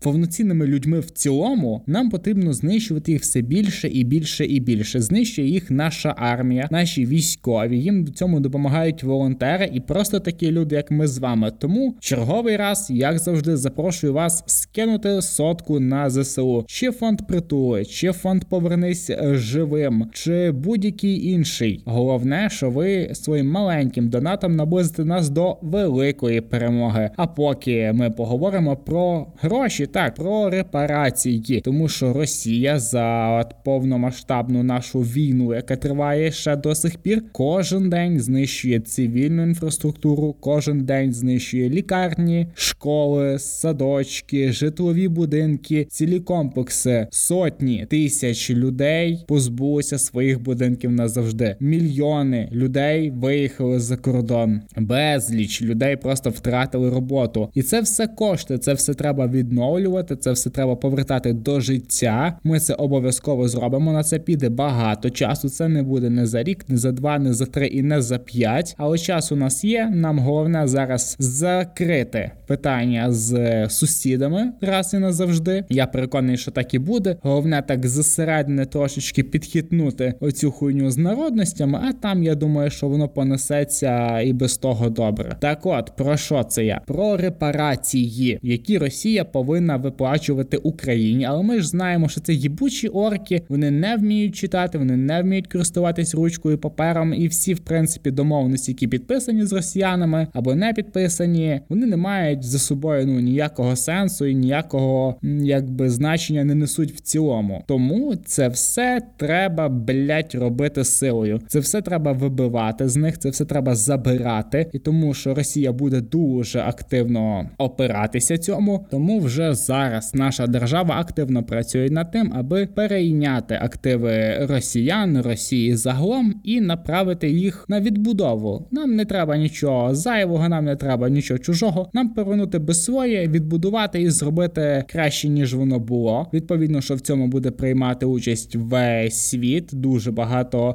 повноцінними 0.00 0.66
людьми 0.66 1.00
в 1.00 1.10
цілому. 1.10 1.82
Нам 1.86 2.10
потрібно 2.10 2.52
знищувати 2.52 3.12
їх 3.12 3.22
все 3.22 3.40
більше 3.40 3.88
і 3.88 4.04
більше 4.04 4.44
і 4.44 4.60
більше. 4.60 5.00
Знищує 5.00 5.48
їх 5.48 5.70
наша 5.70 6.14
армія, 6.18 6.68
наші 6.70 7.06
військові. 7.06 7.78
Їм 7.78 8.04
в 8.04 8.10
цьому 8.10 8.40
допомагають 8.40 9.02
волонтери 9.02 9.70
і 9.74 9.80
просто 9.80 10.20
такі 10.20 10.50
люди, 10.50 10.76
як 10.76 10.90
ми 10.90 11.06
з 11.06 11.18
вами. 11.18 11.52
Тому 11.58 11.96
черговий 12.00 12.56
раз, 12.56 12.90
як 12.90 13.18
завжди, 13.18 13.56
запрошую 13.56 14.12
вас 14.12 14.44
скинути 14.46 15.22
сотку 15.22 15.80
на 15.80 16.10
ЗСУ. 16.10 16.64
Чи 16.68 16.90
фонд 16.90 17.26
притули, 17.28 17.84
чи 17.84 18.12
фонд 18.12 18.44
повернись 18.44 19.10
живим, 19.32 20.06
чи 20.12 20.50
будь 20.50 20.71
будь-який 20.72 21.26
інший. 21.26 21.82
Головне, 21.84 22.48
що 22.50 22.70
ви 22.70 23.10
своїм 23.12 23.50
маленьким 23.50 24.08
донатом 24.08 24.56
наблизите 24.56 25.04
нас 25.04 25.30
до 25.30 25.56
великої 25.62 26.40
перемоги. 26.40 27.10
А 27.16 27.26
поки 27.26 27.92
ми 27.92 28.10
поговоримо 28.10 28.76
про 28.76 29.26
гроші, 29.40 29.86
так 29.86 30.14
про 30.14 30.50
репарації, 30.50 31.60
тому 31.60 31.88
що 31.88 32.12
Росія 32.12 32.78
за 32.78 33.38
от 33.40 33.54
повномасштабну 33.64 34.62
нашу 34.62 35.00
війну, 35.00 35.54
яка 35.54 35.76
триває 35.76 36.32
ще 36.32 36.56
до 36.56 36.74
сих 36.74 36.96
пір, 36.98 37.22
кожен 37.32 37.90
день 37.90 38.20
знищує 38.20 38.80
цивільну 38.80 39.42
інфраструктуру, 39.42 40.36
кожен 40.40 40.84
день 40.84 41.12
знищує 41.12 41.68
лікарні, 41.68 42.46
школи, 42.54 43.38
садочки, 43.38 44.52
житлові 44.52 45.08
будинки, 45.08 45.86
цілі 45.90 46.20
комплекси, 46.20 47.06
сотні 47.10 47.86
тисяч 47.90 48.50
людей 48.50 49.24
позбулися 49.28 49.98
своїх 49.98 50.42
будинків 50.42 50.61
назавжди. 50.70 51.56
Мільйони 51.60 52.48
людей 52.52 53.10
виїхали 53.10 53.80
за 53.80 53.96
кордон, 53.96 54.60
безліч 54.76 55.62
людей 55.62 55.96
просто 55.96 56.30
втратили 56.30 56.90
роботу, 56.90 57.50
і 57.54 57.62
це 57.62 57.80
все 57.80 58.06
кошти. 58.06 58.58
Це 58.58 58.72
все 58.74 58.94
треба 58.94 59.26
відновлювати. 59.26 60.16
Це 60.16 60.32
все 60.32 60.50
треба 60.50 60.76
повертати 60.76 61.32
до 61.32 61.60
життя. 61.60 62.38
Ми 62.44 62.60
це 62.60 62.74
обов'язково 62.74 63.48
зробимо. 63.48 63.92
На 63.92 64.02
це 64.02 64.18
піде 64.18 64.48
багато 64.48 65.10
часу. 65.10 65.48
Це 65.48 65.68
не 65.68 65.82
буде 65.82 66.10
не 66.10 66.26
за 66.26 66.42
рік, 66.42 66.64
не 66.68 66.76
за 66.76 66.92
два, 66.92 67.18
не 67.18 67.34
за 67.34 67.46
три 67.46 67.66
і 67.66 67.82
не 67.82 68.02
за 68.02 68.18
п'ять. 68.18 68.74
Але 68.78 68.98
час 68.98 69.32
у 69.32 69.36
нас 69.36 69.64
є. 69.64 69.90
Нам 69.94 70.18
головне 70.18 70.66
зараз 70.68 71.16
закрити 71.18 72.30
питання 72.46 73.12
з 73.12 73.68
сусідами 73.68 74.52
раз 74.60 74.94
і 74.94 74.98
назавжди. 74.98 75.64
Я 75.68 75.86
переконаний, 75.86 76.36
що 76.36 76.50
так 76.50 76.74
і 76.74 76.78
буде. 76.78 77.16
Головне 77.22 77.62
так 77.68 77.86
зсередини 77.86 78.66
трошечки 78.66 79.22
підхитнути 79.22 80.14
оцю 80.20 80.51
хуйню 80.52 80.90
з 80.90 80.98
народностями. 80.98 81.80
А 81.88 81.92
там 81.92 82.22
я 82.22 82.34
думаю, 82.34 82.70
що 82.70 82.88
воно 82.88 83.08
понесеться 83.08 84.20
і 84.20 84.32
без 84.32 84.56
того 84.56 84.90
добре. 84.90 85.36
Так, 85.40 85.66
от 85.66 85.92
про 85.96 86.16
що 86.16 86.44
це 86.44 86.64
я? 86.64 86.80
Про 86.86 87.16
репарації, 87.16 88.38
які 88.42 88.78
Росія 88.78 89.24
повинна 89.24 89.76
виплачувати 89.76 90.56
Україні. 90.56 91.24
Але 91.24 91.42
ми 91.42 91.60
ж 91.60 91.68
знаємо, 91.68 92.08
що 92.08 92.20
це 92.20 92.32
їбучі 92.32 92.88
орки. 92.88 93.42
Вони 93.48 93.70
не 93.70 93.96
вміють 93.96 94.36
читати, 94.36 94.78
вони 94.78 94.96
не 94.96 95.22
вміють 95.22 95.46
користуватись 95.46 96.14
ручкою 96.14 96.58
папером, 96.58 97.14
і 97.14 97.28
всі, 97.28 97.54
в 97.54 97.58
принципі, 97.58 98.10
домовленості, 98.10 98.70
які 98.70 98.88
підписані 98.88 99.44
з 99.44 99.52
росіянами 99.52 100.26
або 100.32 100.54
не 100.54 100.72
підписані, 100.72 101.60
вони 101.68 101.86
не 101.86 101.96
мають 101.96 102.42
за 102.42 102.58
собою 102.58 103.06
ну 103.06 103.20
ніякого 103.20 103.76
сенсу 103.76 104.26
і 104.26 104.34
ніякого 104.34 105.16
якби 105.42 105.90
значення 105.90 106.44
не 106.44 106.54
несуть 106.54 106.92
в 106.92 107.00
цілому. 107.00 107.64
Тому 107.66 108.16
це 108.16 108.48
все 108.48 109.02
треба 109.16 109.68
блять 109.68 110.31
робити 110.34 110.84
силою. 110.84 111.40
Це 111.48 111.58
все 111.58 111.82
треба 111.82 112.12
вибивати 112.12 112.88
з 112.88 112.96
них, 112.96 113.18
це 113.18 113.30
все 113.30 113.44
треба 113.44 113.74
забирати, 113.74 114.70
і 114.72 114.78
тому 114.78 115.14
що 115.14 115.34
Росія 115.34 115.72
буде 115.72 116.00
дуже 116.00 116.60
активно 116.60 117.50
опиратися 117.58 118.38
цьому. 118.38 118.86
Тому 118.90 119.20
вже 119.20 119.54
зараз 119.54 120.14
наша 120.14 120.46
держава 120.46 120.94
активно 120.94 121.42
працює 121.42 121.90
над 121.90 122.10
тим, 122.10 122.32
аби 122.34 122.66
перейняти 122.66 123.58
активи 123.62 124.46
росіян, 124.46 125.20
Росії 125.22 125.76
загалом 125.76 126.34
і 126.44 126.60
направити 126.60 127.30
їх 127.30 127.64
на 127.68 127.80
відбудову. 127.80 128.68
Нам 128.70 128.96
не 128.96 129.04
треба 129.04 129.36
нічого 129.36 129.94
зайвого, 129.94 130.48
нам 130.48 130.64
не 130.64 130.76
треба 130.76 131.08
нічого 131.08 131.38
чужого. 131.38 131.90
Нам 131.92 132.08
повернути 132.08 132.58
без 132.58 132.84
своє, 132.84 133.28
відбудувати 133.28 134.02
і 134.02 134.10
зробити 134.10 134.84
краще 134.88 135.28
ніж 135.28 135.54
воно 135.54 135.78
було. 135.78 136.26
Відповідно, 136.32 136.80
що 136.80 136.94
в 136.94 137.00
цьому 137.00 137.26
буде 137.26 137.50
приймати 137.50 138.06
участь 138.06 138.56
весь 138.56 139.16
світ. 139.16 139.68
Дуже 139.72 140.10
багато 140.10 140.21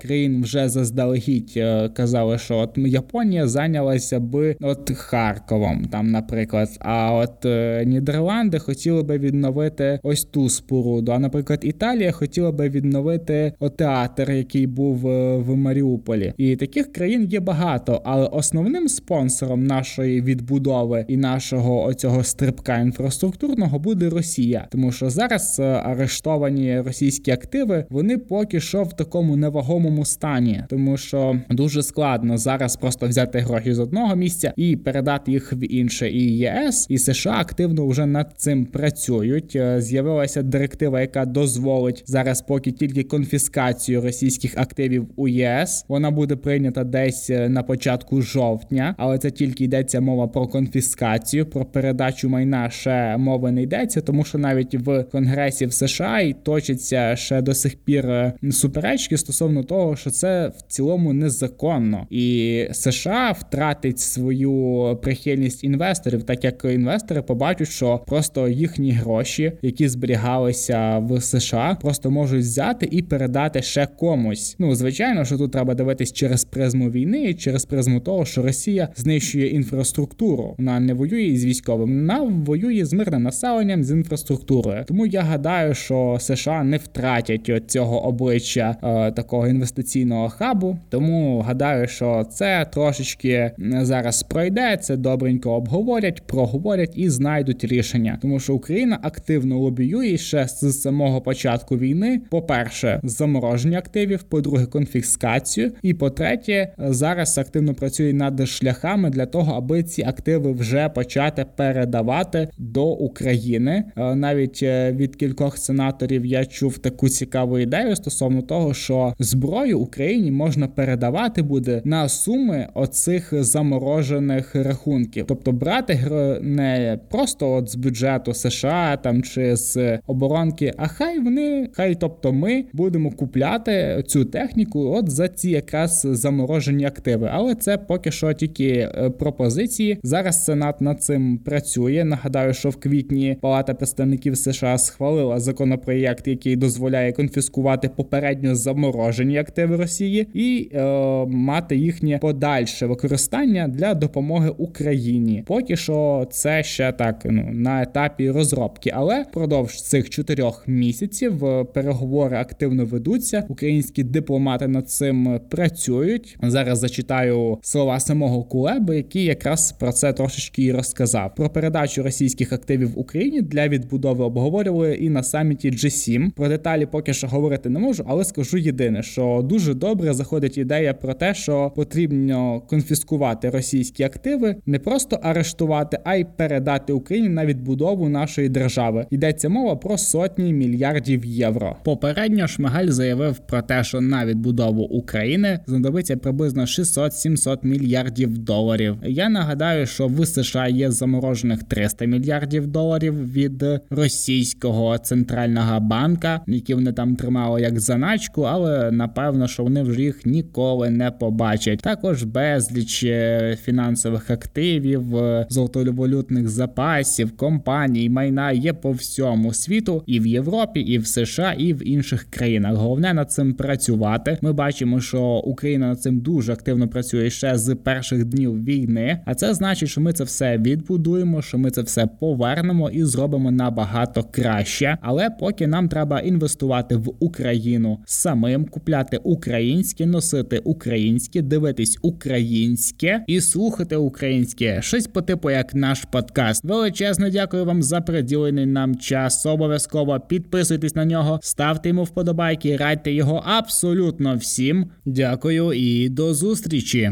країн 0.01 0.43
вже 0.43 0.69
заздалегідь 0.69 1.53
е, 1.57 1.89
казали, 1.89 2.37
що 2.37 2.57
от 2.57 2.77
Японія 2.77 3.47
зайнялася 3.47 4.19
би 4.19 4.55
от 4.61 4.91
Харковом, 4.91 5.85
там, 5.91 6.11
наприклад. 6.11 6.69
А 6.79 7.13
от 7.13 7.45
е, 7.45 7.83
Нідерланди 7.85 8.59
хотіли 8.59 9.03
би 9.03 9.17
відновити 9.17 9.99
ось 10.03 10.23
ту 10.23 10.49
споруду. 10.49 11.11
А 11.11 11.19
наприклад, 11.19 11.59
Італія 11.63 12.11
хотіла 12.11 12.51
би 12.51 12.69
відновити 12.69 13.53
театр, 13.75 14.31
який 14.31 14.67
був 14.67 15.07
е, 15.07 15.37
в 15.37 15.55
Маріуполі. 15.55 16.33
І 16.37 16.55
таких 16.55 16.91
країн 16.91 17.25
є 17.25 17.39
багато, 17.39 18.01
але 18.05 18.25
основним 18.25 18.87
спонсором 18.87 19.63
нашої 19.63 20.21
відбудови 20.21 21.05
і 21.07 21.17
нашого 21.17 21.83
оцього 21.83 22.23
стрибка 22.23 22.77
інфраструктурного 22.77 23.79
буде 23.79 24.09
Росія, 24.09 24.67
тому 24.71 24.91
що 24.91 25.09
зараз 25.09 25.59
арештовані 25.59 26.81
російські 26.81 27.31
активи 27.31 27.85
вони 27.89 28.17
поки 28.17 28.59
що 28.59 28.83
в 28.83 28.93
такому 28.93 29.36
невагомому 29.37 30.05
стані, 30.05 30.63
тому 30.69 30.97
що 30.97 31.39
дуже 31.49 31.83
складно 31.83 32.37
зараз 32.37 32.75
просто 32.75 33.07
взяти 33.07 33.39
гроші 33.39 33.73
з 33.73 33.79
одного 33.79 34.15
місця 34.15 34.53
і 34.55 34.75
передати 34.75 35.31
їх 35.31 35.53
в 35.53 35.73
інше. 35.73 36.09
І 36.11 36.37
ЄС 36.37 36.87
і 36.89 36.97
США 36.97 37.35
активно 37.37 37.87
вже 37.87 38.05
над 38.05 38.33
цим 38.37 38.65
працюють. 38.65 39.55
Е, 39.55 39.81
з'явилася 39.81 40.43
директива, 40.43 41.01
яка 41.01 41.25
дозволить 41.25 42.03
зараз, 42.05 42.41
поки 42.41 42.71
тільки 42.71 43.03
конфіскацію 43.03 44.01
російських 44.01 44.57
активів 44.57 45.07
у 45.15 45.27
ЄС. 45.27 45.85
Вона 45.87 46.11
буде 46.11 46.35
прийнята 46.35 46.83
десь 46.83 47.29
е, 47.29 47.49
на 47.49 47.63
початку 47.63 48.21
жовтня, 48.21 48.95
але 48.97 49.17
це 49.17 49.31
тільки 49.31 49.63
йдеться 49.63 50.01
мова 50.01 50.27
про 50.27 50.47
конфіскацію, 50.47 51.45
про 51.45 51.65
передачу 51.65 52.29
майна 52.29 52.69
ще 52.69 53.17
мови 53.17 53.51
не 53.51 53.61
йдеться, 53.61 54.01
тому 54.01 54.23
що 54.23 54.37
навіть 54.37 54.75
в 54.75 55.03
Конгресі 55.03 55.65
в 55.65 55.73
США 55.73 56.19
і 56.19 56.33
точаться 56.33 57.15
ще 57.15 57.41
до 57.41 57.53
сих 57.53 57.75
пір 57.75 58.09
е, 58.09 58.33
суперечки 58.51 59.17
стосовно 59.27 59.63
того, 59.63 59.95
що 59.95 60.09
це 60.09 60.47
в 60.47 60.61
цілому 60.67 61.13
незаконно, 61.13 62.07
і 62.09 62.67
США 62.71 63.31
втратить 63.31 63.99
свою 63.99 64.97
прихильність 65.01 65.63
інвесторів, 65.63 66.23
так 66.23 66.43
як 66.43 66.65
інвестори 66.65 67.21
побачать, 67.21 67.67
що 67.67 68.01
просто 68.07 68.47
їхні 68.47 68.91
гроші, 68.91 69.51
які 69.61 69.87
зберігалися 69.89 70.97
в 70.97 71.21
США, 71.21 71.77
просто 71.81 72.11
можуть 72.11 72.39
взяти 72.39 72.87
і 72.91 73.01
передати 73.01 73.61
ще 73.61 73.87
комусь. 73.99 74.55
Ну 74.59 74.75
звичайно, 74.75 75.25
що 75.25 75.37
тут 75.37 75.51
треба 75.51 75.73
дивитись 75.73 76.13
через 76.13 76.45
призму 76.45 76.89
війни, 76.89 77.23
і 77.23 77.33
через 77.33 77.65
призму 77.65 77.99
того, 77.99 78.25
що 78.25 78.41
Росія 78.41 78.89
знищує 78.95 79.47
інфраструктуру. 79.47 80.55
Вона 80.57 80.79
не 80.79 80.93
воює 80.93 81.37
з 81.37 81.45
військовим, 81.45 81.89
вона 81.89 82.21
воює 82.21 82.85
з 82.85 82.93
мирним 82.93 83.23
населенням 83.23 83.83
з 83.83 83.91
інфраструктурою. 83.91 84.83
Тому 84.87 85.05
я 85.05 85.21
гадаю, 85.21 85.73
що 85.73 86.17
США 86.19 86.63
не 86.63 86.77
втратять 86.77 87.71
цього 87.71 88.05
обличчя 88.05 88.77
е, 88.83 89.11
такого 89.17 89.47
інвестиційного 89.47 90.29
хабу. 90.29 90.77
Тому 90.89 91.39
гадаю, 91.39 91.87
що 91.87 92.25
це 92.31 92.67
трошечки 92.73 93.51
зараз 93.81 94.23
пройде. 94.23 94.77
Це 94.77 94.97
добренько 94.97 95.51
обговорять, 95.51 96.21
проговорять 96.27 96.93
і 96.95 97.09
знайдуть 97.09 97.63
рішення, 97.63 98.17
тому 98.21 98.39
що 98.39 98.53
Україна 98.53 98.99
активно 99.01 99.59
лобіює 99.59 100.17
ще 100.17 100.47
з 100.47 100.81
самого 100.81 101.21
початку 101.21 101.77
війни. 101.77 102.21
По 102.29 102.41
перше, 102.41 102.99
замороження 103.03 103.77
активів, 103.77 104.23
по-друге, 104.23 104.65
конфіскацію. 104.65 105.71
І 105.81 105.93
по-третє, 105.93 106.73
зараз 106.77 107.37
активно 107.37 107.73
працює 107.73 108.13
над 108.13 108.47
шляхами 108.47 109.09
для 109.09 109.25
того, 109.25 109.53
аби 109.53 109.83
ці 109.83 110.03
активи 110.03 110.51
вже 110.51 110.89
почати 110.89 111.45
передавати 111.55 112.47
до 112.57 112.85
України. 112.85 113.83
Е, 113.97 114.15
навіть 114.15 114.59
е, 114.63 114.91
від 114.91 115.15
кількох 115.15 115.57
сенаторів 115.57 116.25
я 116.25 116.45
чув 116.45 116.77
таку 116.77 117.09
цікаву 117.09 117.59
ідею 117.59 117.95
стосовно 117.95 118.41
того, 118.41 118.73
що 118.73 119.06
зброю 119.19 119.79
Україні 119.79 120.31
можна 120.31 120.67
передавати 120.67 121.41
буде 121.41 121.81
на 121.85 122.09
суми 122.09 122.67
оцих 122.73 123.43
заморожених 123.43 124.55
рахунків, 124.55 125.25
тобто 125.27 125.51
брати 125.51 125.99
не 126.41 126.99
просто 127.09 127.53
от 127.53 127.69
з 127.69 127.75
бюджету 127.75 128.33
США 128.33 128.97
там 128.97 129.23
чи 129.23 129.55
з 129.55 129.99
оборонки, 130.07 130.73
а 130.77 130.87
хай 130.87 131.19
вони, 131.19 131.69
хай, 131.73 131.95
тобто, 131.95 132.33
ми 132.33 132.65
будемо 132.73 133.11
купляти 133.11 134.03
цю 134.07 134.25
техніку, 134.25 134.79
от 134.79 135.09
за 135.09 135.27
ці 135.27 135.49
якраз 135.49 136.07
заморожені 136.11 136.85
активи. 136.85 137.29
Але 137.33 137.55
це 137.55 137.77
поки 137.77 138.11
що 138.11 138.33
тільки 138.33 138.67
е, 138.67 139.09
пропозиції. 139.09 139.99
Зараз 140.03 140.45
Сенат 140.45 140.81
над 140.81 141.03
цим 141.03 141.37
працює. 141.37 142.03
Нагадаю, 142.03 142.53
що 142.53 142.69
в 142.69 142.75
квітні 142.75 143.37
Палата 143.41 143.73
представників 143.73 144.37
США 144.37 144.77
схвалила 144.77 145.39
законопроєкт, 145.39 146.27
який 146.27 146.55
дозволяє 146.55 147.11
конфіскувати 147.11 147.89
попередньо 147.89 148.55
заморожені 148.55 148.96
активи 149.01 149.75
Росії 149.75 150.27
і 150.33 150.69
е, 150.73 150.83
мати 151.25 151.75
їхнє 151.75 152.17
подальше 152.21 152.85
використання 152.85 153.67
для 153.67 153.93
допомоги 153.93 154.49
Україні. 154.57 155.43
Поки 155.47 155.75
що 155.75 156.27
це 156.31 156.63
ще 156.63 156.91
так 156.91 157.21
ну 157.25 157.49
на 157.51 157.81
етапі 157.81 158.31
розробки, 158.31 158.91
але 158.95 159.23
впродовж 159.23 159.81
цих 159.81 160.09
чотирьох 160.09 160.67
місяців 160.67 161.45
е, 161.45 161.63
переговори 161.63 162.37
активно 162.37 162.85
ведуться. 162.85 163.43
Українські 163.49 164.03
дипломати 164.03 164.67
над 164.67 164.89
цим 164.89 165.39
працюють. 165.49 166.37
Зараз 166.43 166.79
зачитаю 166.79 167.57
слова 167.61 167.99
самого 167.99 168.43
Кулеби, 168.43 168.95
який 168.95 169.23
якраз 169.23 169.71
про 169.71 169.91
це 169.91 170.13
трошечки 170.13 170.63
і 170.63 170.71
розказав. 170.71 171.35
Про 171.35 171.49
передачу 171.49 172.03
російських 172.03 172.53
активів 172.53 172.99
Україні 172.99 173.41
для 173.41 173.67
відбудови 173.67 174.23
обговорювали 174.23 174.95
і 174.95 175.09
на 175.09 175.23
саміті 175.23 175.71
G7. 175.71 176.31
Про 176.31 176.47
деталі 176.47 176.85
поки 176.85 177.13
що 177.13 177.27
говорити 177.27 177.69
не 177.69 177.79
можу, 177.79 178.05
але 178.07 178.23
скажу 178.23 178.57
єдине 178.57 178.86
єдине, 178.87 179.03
що 179.03 179.41
дуже 179.43 179.73
добре 179.73 180.13
заходить 180.13 180.57
ідея 180.57 180.93
про 180.93 181.13
те, 181.13 181.33
що 181.33 181.71
потрібно 181.75 182.61
конфіскувати 182.61 183.49
російські 183.49 184.03
активи, 184.03 184.55
не 184.65 184.79
просто 184.79 185.19
арештувати, 185.23 185.99
а 186.03 186.15
й 186.15 186.25
передати 186.37 186.93
Україні 186.93 187.29
на 187.29 187.45
відбудову 187.45 188.09
нашої 188.09 188.49
держави. 188.49 189.05
Йдеться 189.09 189.49
мова 189.49 189.75
про 189.75 189.97
сотні 189.97 190.53
мільярдів 190.53 191.25
євро. 191.25 191.75
Попередньо 191.83 192.47
Шмигаль 192.47 192.87
заявив 192.87 193.37
про 193.37 193.61
те, 193.61 193.83
що 193.83 194.01
на 194.01 194.25
відбудову 194.25 194.83
України 194.83 195.59
знадобиться 195.67 196.17
приблизно 196.17 196.61
600-700 196.61 197.57
мільярдів 197.61 198.37
доларів. 198.37 198.95
Я 199.03 199.29
нагадаю, 199.29 199.85
що 199.85 200.07
в 200.07 200.25
США 200.25 200.67
є 200.67 200.91
заморожених 200.91 201.63
300 201.63 202.05
мільярдів 202.05 202.67
доларів 202.67 203.33
від 203.33 203.65
російського 203.89 204.97
центрального 204.97 205.79
банка, 205.79 206.41
які 206.47 206.73
вони 206.73 206.93
там 206.93 207.15
тримали 207.15 207.61
як 207.61 207.79
заначку, 207.79 208.41
але 208.41 208.76
напевно, 208.91 209.47
що 209.47 209.63
вони 209.63 209.83
вже 209.83 210.01
їх 210.01 210.25
ніколи 210.25 210.89
не 210.89 211.11
побачать. 211.11 211.79
Також 211.79 212.23
безліч 212.23 213.03
е, 213.03 213.57
фінансових 213.63 214.31
активів, 214.31 215.17
е, 215.17 215.47
золотовалютних 215.49 216.49
запасів, 216.49 217.37
компаній, 217.37 218.09
майна 218.09 218.51
є 218.51 218.73
по 218.73 218.91
всьому 218.91 219.53
світу, 219.53 220.03
і 220.05 220.19
в 220.19 220.27
Європі, 220.27 220.79
і 220.79 220.97
в 220.97 221.07
США, 221.07 221.53
і 221.57 221.73
в 221.73 221.87
інших 221.87 222.23
країнах. 222.29 222.75
Головне 222.75 223.13
над 223.13 223.31
цим 223.31 223.53
працювати. 223.53 224.37
Ми 224.41 224.53
бачимо, 224.53 225.01
що 225.01 225.21
Україна 225.23 225.87
над 225.87 226.01
цим 226.01 226.19
дуже 226.19 226.53
активно 226.53 226.87
працює 226.87 227.29
ще 227.29 227.57
з 227.57 227.75
перших 227.75 228.25
днів 228.25 228.63
війни. 228.63 229.19
А 229.25 229.35
це 229.35 229.53
значить, 229.53 229.89
що 229.89 230.01
ми 230.01 230.13
це 230.13 230.23
все 230.23 230.57
відбудуємо, 230.57 231.41
що 231.41 231.57
ми 231.57 231.71
це 231.71 231.81
все 231.81 232.07
повернемо 232.19 232.89
і 232.89 233.03
зробимо 233.03 233.51
набагато 233.51 234.23
краще. 234.23 234.97
Але 235.01 235.29
поки 235.29 235.67
нам 235.67 235.89
треба 235.89 236.19
інвестувати 236.19 236.95
в 236.95 237.09
Україну 237.19 237.99
самим, 238.05 238.56
купляти 238.65 239.19
українське, 239.23 240.05
носити 240.05 240.61
українське, 240.63 241.41
дивитись 241.41 241.97
українське 242.01 243.23
і 243.27 243.41
слухати 243.41 243.95
українське. 243.95 244.81
Щось 244.81 245.07
по 245.07 245.21
типу 245.21 245.49
як 245.49 245.75
наш 245.75 246.05
подкаст. 246.11 246.65
Величезно 246.65 247.29
дякую 247.29 247.65
вам 247.65 247.83
за 247.83 248.01
приділений 248.01 248.65
нам 248.65 248.95
час. 248.95 249.45
Обов'язково 249.45 250.19
підписуйтесь 250.19 250.95
на 250.95 251.05
нього, 251.05 251.39
ставте 251.41 251.89
йому 251.89 252.03
вподобайки, 252.03 252.77
радьте 252.77 253.11
його 253.11 253.43
абсолютно 253.45 254.35
всім. 254.35 254.91
Дякую 255.05 255.73
і 255.73 256.09
до 256.09 256.33
зустрічі. 256.33 257.11